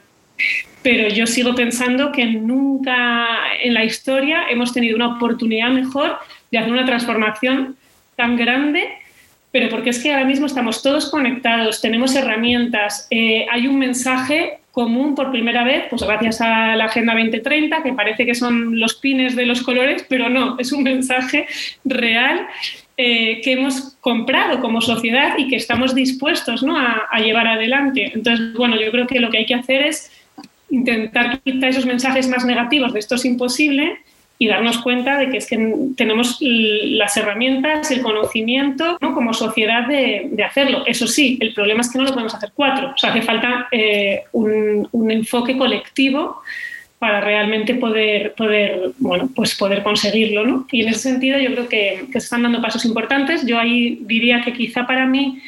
Pero 0.83 1.09
yo 1.09 1.26
sigo 1.26 1.55
pensando 1.55 2.12
que 2.12 2.24
nunca 2.24 3.26
en 3.61 3.74
la 3.74 3.85
historia 3.85 4.44
hemos 4.48 4.72
tenido 4.72 4.96
una 4.96 5.16
oportunidad 5.16 5.70
mejor 5.70 6.18
de 6.50 6.59
hacer 6.59 6.72
una 6.72 6.87
transformación 6.87 7.76
tan 8.16 8.37
grande 8.37 8.88
pero 9.53 9.69
porque 9.69 9.91
es 9.91 9.99
que 9.99 10.13
ahora 10.13 10.25
mismo 10.25 10.47
estamos 10.47 10.83
todos 10.83 11.11
conectados, 11.11 11.81
tenemos 11.81 12.15
herramientas, 12.15 13.07
eh, 13.11 13.47
hay 13.51 13.67
un 13.67 13.79
mensaje 13.79 14.59
común 14.71 15.15
por 15.15 15.33
primera 15.33 15.65
vez, 15.65 15.85
pues 15.91 16.03
gracias 16.03 16.41
a 16.41 16.77
la 16.77 16.85
Agenda 16.85 17.15
2030, 17.15 17.83
que 17.83 17.93
parece 17.93 18.25
que 18.25 18.35
son 18.35 18.79
los 18.79 18.95
pines 18.95 19.35
de 19.35 19.47
los 19.47 19.63
colores, 19.63 20.07
pero 20.09 20.29
no, 20.29 20.57
es 20.59 20.71
un 20.73 20.85
mensaje 20.85 21.47
real 21.85 22.47
eh, 22.97 23.41
que 23.43 23.53
hemos 23.53 23.97
comprado 24.01 24.61
como 24.61 24.81
sociedad 24.81 25.37
y 25.39 25.49
que 25.49 25.57
estamos 25.57 25.95
dispuestos 25.95 26.63
¿no? 26.63 26.79
a, 26.79 27.09
a 27.11 27.19
llevar 27.19 27.49
adelante. 27.49 28.13
Entonces, 28.15 28.55
bueno, 28.55 28.81
yo 28.81 28.91
creo 28.93 29.07
que 29.07 29.19
lo 29.19 29.31
que 29.31 29.39
hay 29.39 29.47
que 29.47 29.55
hacer 29.55 29.83
es 29.83 30.13
intentar 30.71 31.41
quitar 31.41 31.71
esos 31.71 31.87
mensajes 31.87 32.29
más 32.29 32.45
negativos 32.45 32.93
de 32.93 33.01
esto 33.01 33.17
es 33.17 33.25
imposible 33.25 33.99
y 34.42 34.48
darnos 34.48 34.79
cuenta 34.79 35.18
de 35.18 35.29
que 35.29 35.37
es 35.37 35.46
que 35.46 35.74
tenemos 35.98 36.38
las 36.40 37.14
herramientas, 37.18 37.90
el 37.90 38.00
conocimiento 38.00 38.96
¿no? 38.98 39.12
como 39.12 39.35
sociedad 39.35 39.87
de, 39.87 40.31
hacerlo. 40.42 40.83
Eso 40.87 41.07
sí, 41.07 41.37
el 41.42 41.53
problema 41.53 41.83
es 41.83 41.92
que 41.92 41.98
no 41.98 42.05
lo 42.05 42.12
podemos 42.12 42.35
hacer 42.35 42.50
cuatro. 42.55 42.92
O 42.94 42.96
sea, 42.96 43.11
hace 43.11 43.20
falta 43.20 43.68
eh, 43.70 44.22
un, 44.33 44.88
enfoque 45.11 45.59
colectivo 45.59 46.40
para 46.98 47.20
realmente 47.20 47.74
poder, 47.74 48.33
poder, 48.33 48.92
bueno, 48.96 49.29
pues 49.37 49.55
poder 49.57 49.83
conseguirlo. 49.83 50.46
¿no? 50.46 50.66
Y 50.72 50.85
en 50.85 50.88
ese 50.88 51.00
sentido 51.00 51.38
yo 51.38 51.53
creo 51.53 51.68
que 51.68 52.07
se 52.11 52.18
están 52.18 52.42
dando 52.42 52.62
pasos 52.62 52.87
importantes. 52.87 53.46
Yo 53.46 53.59
ahí 53.59 53.98
diría 54.07 54.40
que 54.40 54.55
quizá 54.55 54.87
para 54.87 55.05
mí 55.05 55.38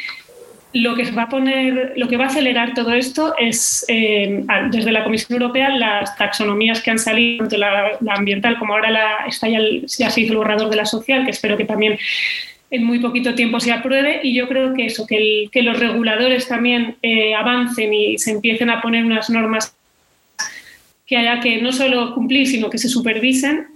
lo 0.75 0.95
que 0.95 1.11
va 1.11 1.25
a 1.25 1.29
poner, 1.29 1.93
lo 1.97 2.09
que 2.09 2.17
va 2.17 2.25
a 2.25 2.29
acelerar 2.29 2.73
todo 2.75 2.93
esto 2.93 3.35
es 3.39 3.85
eh, 3.89 4.45
desde 4.71 4.93
la 4.93 5.05
Comisión 5.05 5.41
Europea 5.41 5.69
las 5.71 6.17
taxonomías 6.17 6.81
que 6.81 6.91
han 6.91 6.99
salido, 6.99 7.41
tanto 7.41 7.59
la, 7.59 7.99
ambiental 8.09 8.59
como 8.59 8.75
ahora 8.75 8.91
la, 8.91 9.27
está 9.29 9.49
ya, 9.49 9.61
ya 9.87 10.11
se 10.11 10.23
hizo 10.23 10.33
el 10.33 10.39
borrador 10.39 10.71
de 10.71 10.77
la 10.77 10.87
social, 10.87 11.25
que 11.25 11.31
espero 11.31 11.57
que 11.57 11.65
también 11.65 11.99
en 12.71 12.85
muy 12.85 13.01
poquito 13.01 13.35
tiempo 13.35 13.61
se 13.61 13.71
apruebe. 13.71 14.21
Y 14.23 14.35
yo 14.35 14.49
creo 14.49 14.73
que 14.75 14.87
eso, 14.87 15.07
que, 15.07 15.17
el, 15.17 15.51
que 15.51 15.63
los 15.63 15.79
reguladores 15.79 16.49
también 16.49 16.97
eh, 17.03 17.35
avancen 17.35 17.93
y 17.93 18.19
se 18.19 18.31
empiecen 18.31 18.71
a 18.71 18.81
poner 18.81 19.05
unas 19.05 19.29
normas 19.29 19.77
que 21.07 21.19
haya 21.19 21.41
que 21.41 21.61
no 21.61 21.73
solo 21.73 22.15
cumplir, 22.15 22.47
sino 22.47 22.71
que 22.71 22.79
se 22.79 22.89
supervisen, 22.89 23.67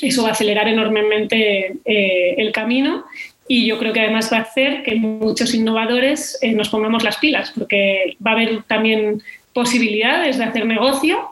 eso 0.00 0.22
va 0.22 0.28
a 0.28 0.32
acelerar 0.32 0.68
enormemente 0.68 1.78
eh, 1.84 2.34
el 2.38 2.52
camino 2.52 3.04
y 3.48 3.66
yo 3.66 3.78
creo 3.78 3.92
que 3.94 4.00
además 4.00 4.30
va 4.30 4.38
a 4.38 4.42
hacer 4.42 4.82
que 4.82 4.94
muchos 4.96 5.54
innovadores 5.54 6.38
eh, 6.42 6.52
nos 6.52 6.68
pongamos 6.68 7.02
las 7.02 7.16
pilas, 7.16 7.52
porque 7.56 8.16
va 8.24 8.32
a 8.32 8.34
haber 8.34 8.62
también 8.64 9.22
posibilidades 9.54 10.36
de 10.36 10.44
hacer 10.44 10.66
negocio, 10.66 11.30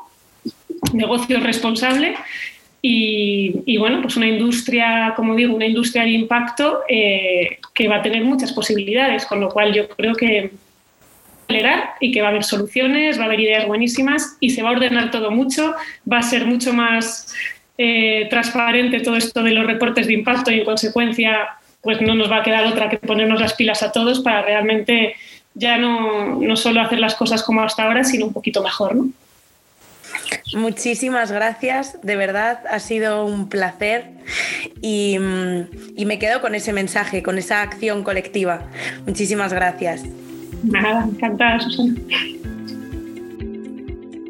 negocio 0.92 1.38
responsable 1.40 2.14
y, 2.88 3.76
bueno, 3.78 4.00
pues 4.00 4.16
una 4.16 4.28
industria, 4.28 5.12
como 5.16 5.34
digo, 5.34 5.56
una 5.56 5.66
industria 5.66 6.04
de 6.04 6.10
impacto 6.10 6.82
eh, 6.88 7.58
que 7.74 7.88
va 7.88 7.96
a 7.96 8.02
tener 8.02 8.22
muchas 8.24 8.52
posibilidades, 8.52 9.26
con 9.26 9.40
lo 9.40 9.48
cual 9.48 9.74
yo 9.74 9.88
creo 9.88 10.14
que 10.14 10.52
acelerar 11.44 11.94
y 12.00 12.12
que 12.12 12.20
va 12.20 12.28
a 12.28 12.30
haber 12.30 12.44
soluciones, 12.44 13.18
va 13.18 13.24
a 13.24 13.26
haber 13.26 13.40
ideas 13.40 13.66
buenísimas 13.66 14.36
y 14.38 14.50
se 14.50 14.62
va 14.62 14.68
a 14.68 14.72
ordenar 14.72 15.10
todo 15.10 15.32
mucho, 15.32 15.74
va 16.10 16.18
a 16.18 16.22
ser 16.22 16.46
mucho 16.46 16.72
más 16.72 17.34
eh, 17.76 18.28
transparente 18.30 19.00
todo 19.00 19.16
esto 19.16 19.42
de 19.42 19.50
los 19.50 19.66
reportes 19.66 20.06
de 20.06 20.14
impacto 20.14 20.52
y 20.52 20.60
en 20.60 20.64
consecuencia 20.64 21.58
pues 21.86 22.02
no 22.02 22.14
nos 22.14 22.30
va 22.30 22.38
a 22.38 22.42
quedar 22.42 22.66
otra 22.66 22.90
que 22.90 22.98
ponernos 22.98 23.40
las 23.40 23.54
pilas 23.54 23.82
a 23.84 23.92
todos 23.92 24.20
para 24.20 24.42
realmente 24.42 25.14
ya 25.54 25.78
no, 25.78 26.40
no 26.40 26.56
solo 26.56 26.80
hacer 26.80 26.98
las 26.98 27.14
cosas 27.14 27.44
como 27.44 27.62
hasta 27.62 27.84
ahora, 27.84 28.02
sino 28.02 28.26
un 28.26 28.32
poquito 28.32 28.60
mejor. 28.60 28.96
¿no? 28.96 29.08
Muchísimas 30.54 31.30
gracias, 31.30 31.98
de 32.02 32.16
verdad 32.16 32.60
ha 32.68 32.80
sido 32.80 33.24
un 33.24 33.48
placer 33.48 34.10
y, 34.82 35.16
y, 35.96 36.06
me 36.06 36.18
quedo 36.18 36.40
con 36.40 36.56
ese 36.56 36.72
mensaje, 36.72 37.22
con 37.22 37.38
esa 37.38 37.62
acción 37.62 38.02
colectiva. 38.02 38.62
Muchísimas 39.06 39.52
gracias. 39.52 40.02
Nada, 40.64 41.06
encantada, 41.08 41.60
Susana. 41.60 41.94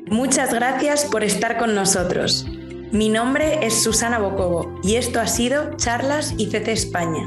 Muchas 0.09 0.53
gracias 0.53 1.07
por 1.07 1.25
estar 1.25 1.57
con 1.57 1.75
nosotros. 1.75 2.47
Mi 2.93 3.09
nombre 3.09 3.67
es 3.67 3.83
Susana 3.83 4.19
Bocobo 4.19 4.81
y 4.85 4.97
esto 4.97 5.21
ha 5.21 5.27
sido 5.27 5.77
Charlas 5.77 6.35
ICC 6.39 6.69
España. 6.69 7.25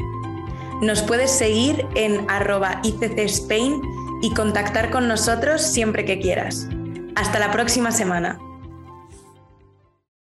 Nos 0.82 1.02
puedes 1.04 1.32
seguir 1.32 1.86
en 1.96 2.26
arroba 2.30 2.80
ICC 2.84 3.20
Spain 3.20 3.82
y 4.22 4.34
contactar 4.34 4.92
con 4.92 5.08
nosotros 5.08 5.62
siempre 5.62 6.06
que 6.06 6.20
quieras. 6.20 6.68
Hasta 7.16 7.40
la 7.40 7.52
próxima 7.52 7.92
semana. 7.92 8.40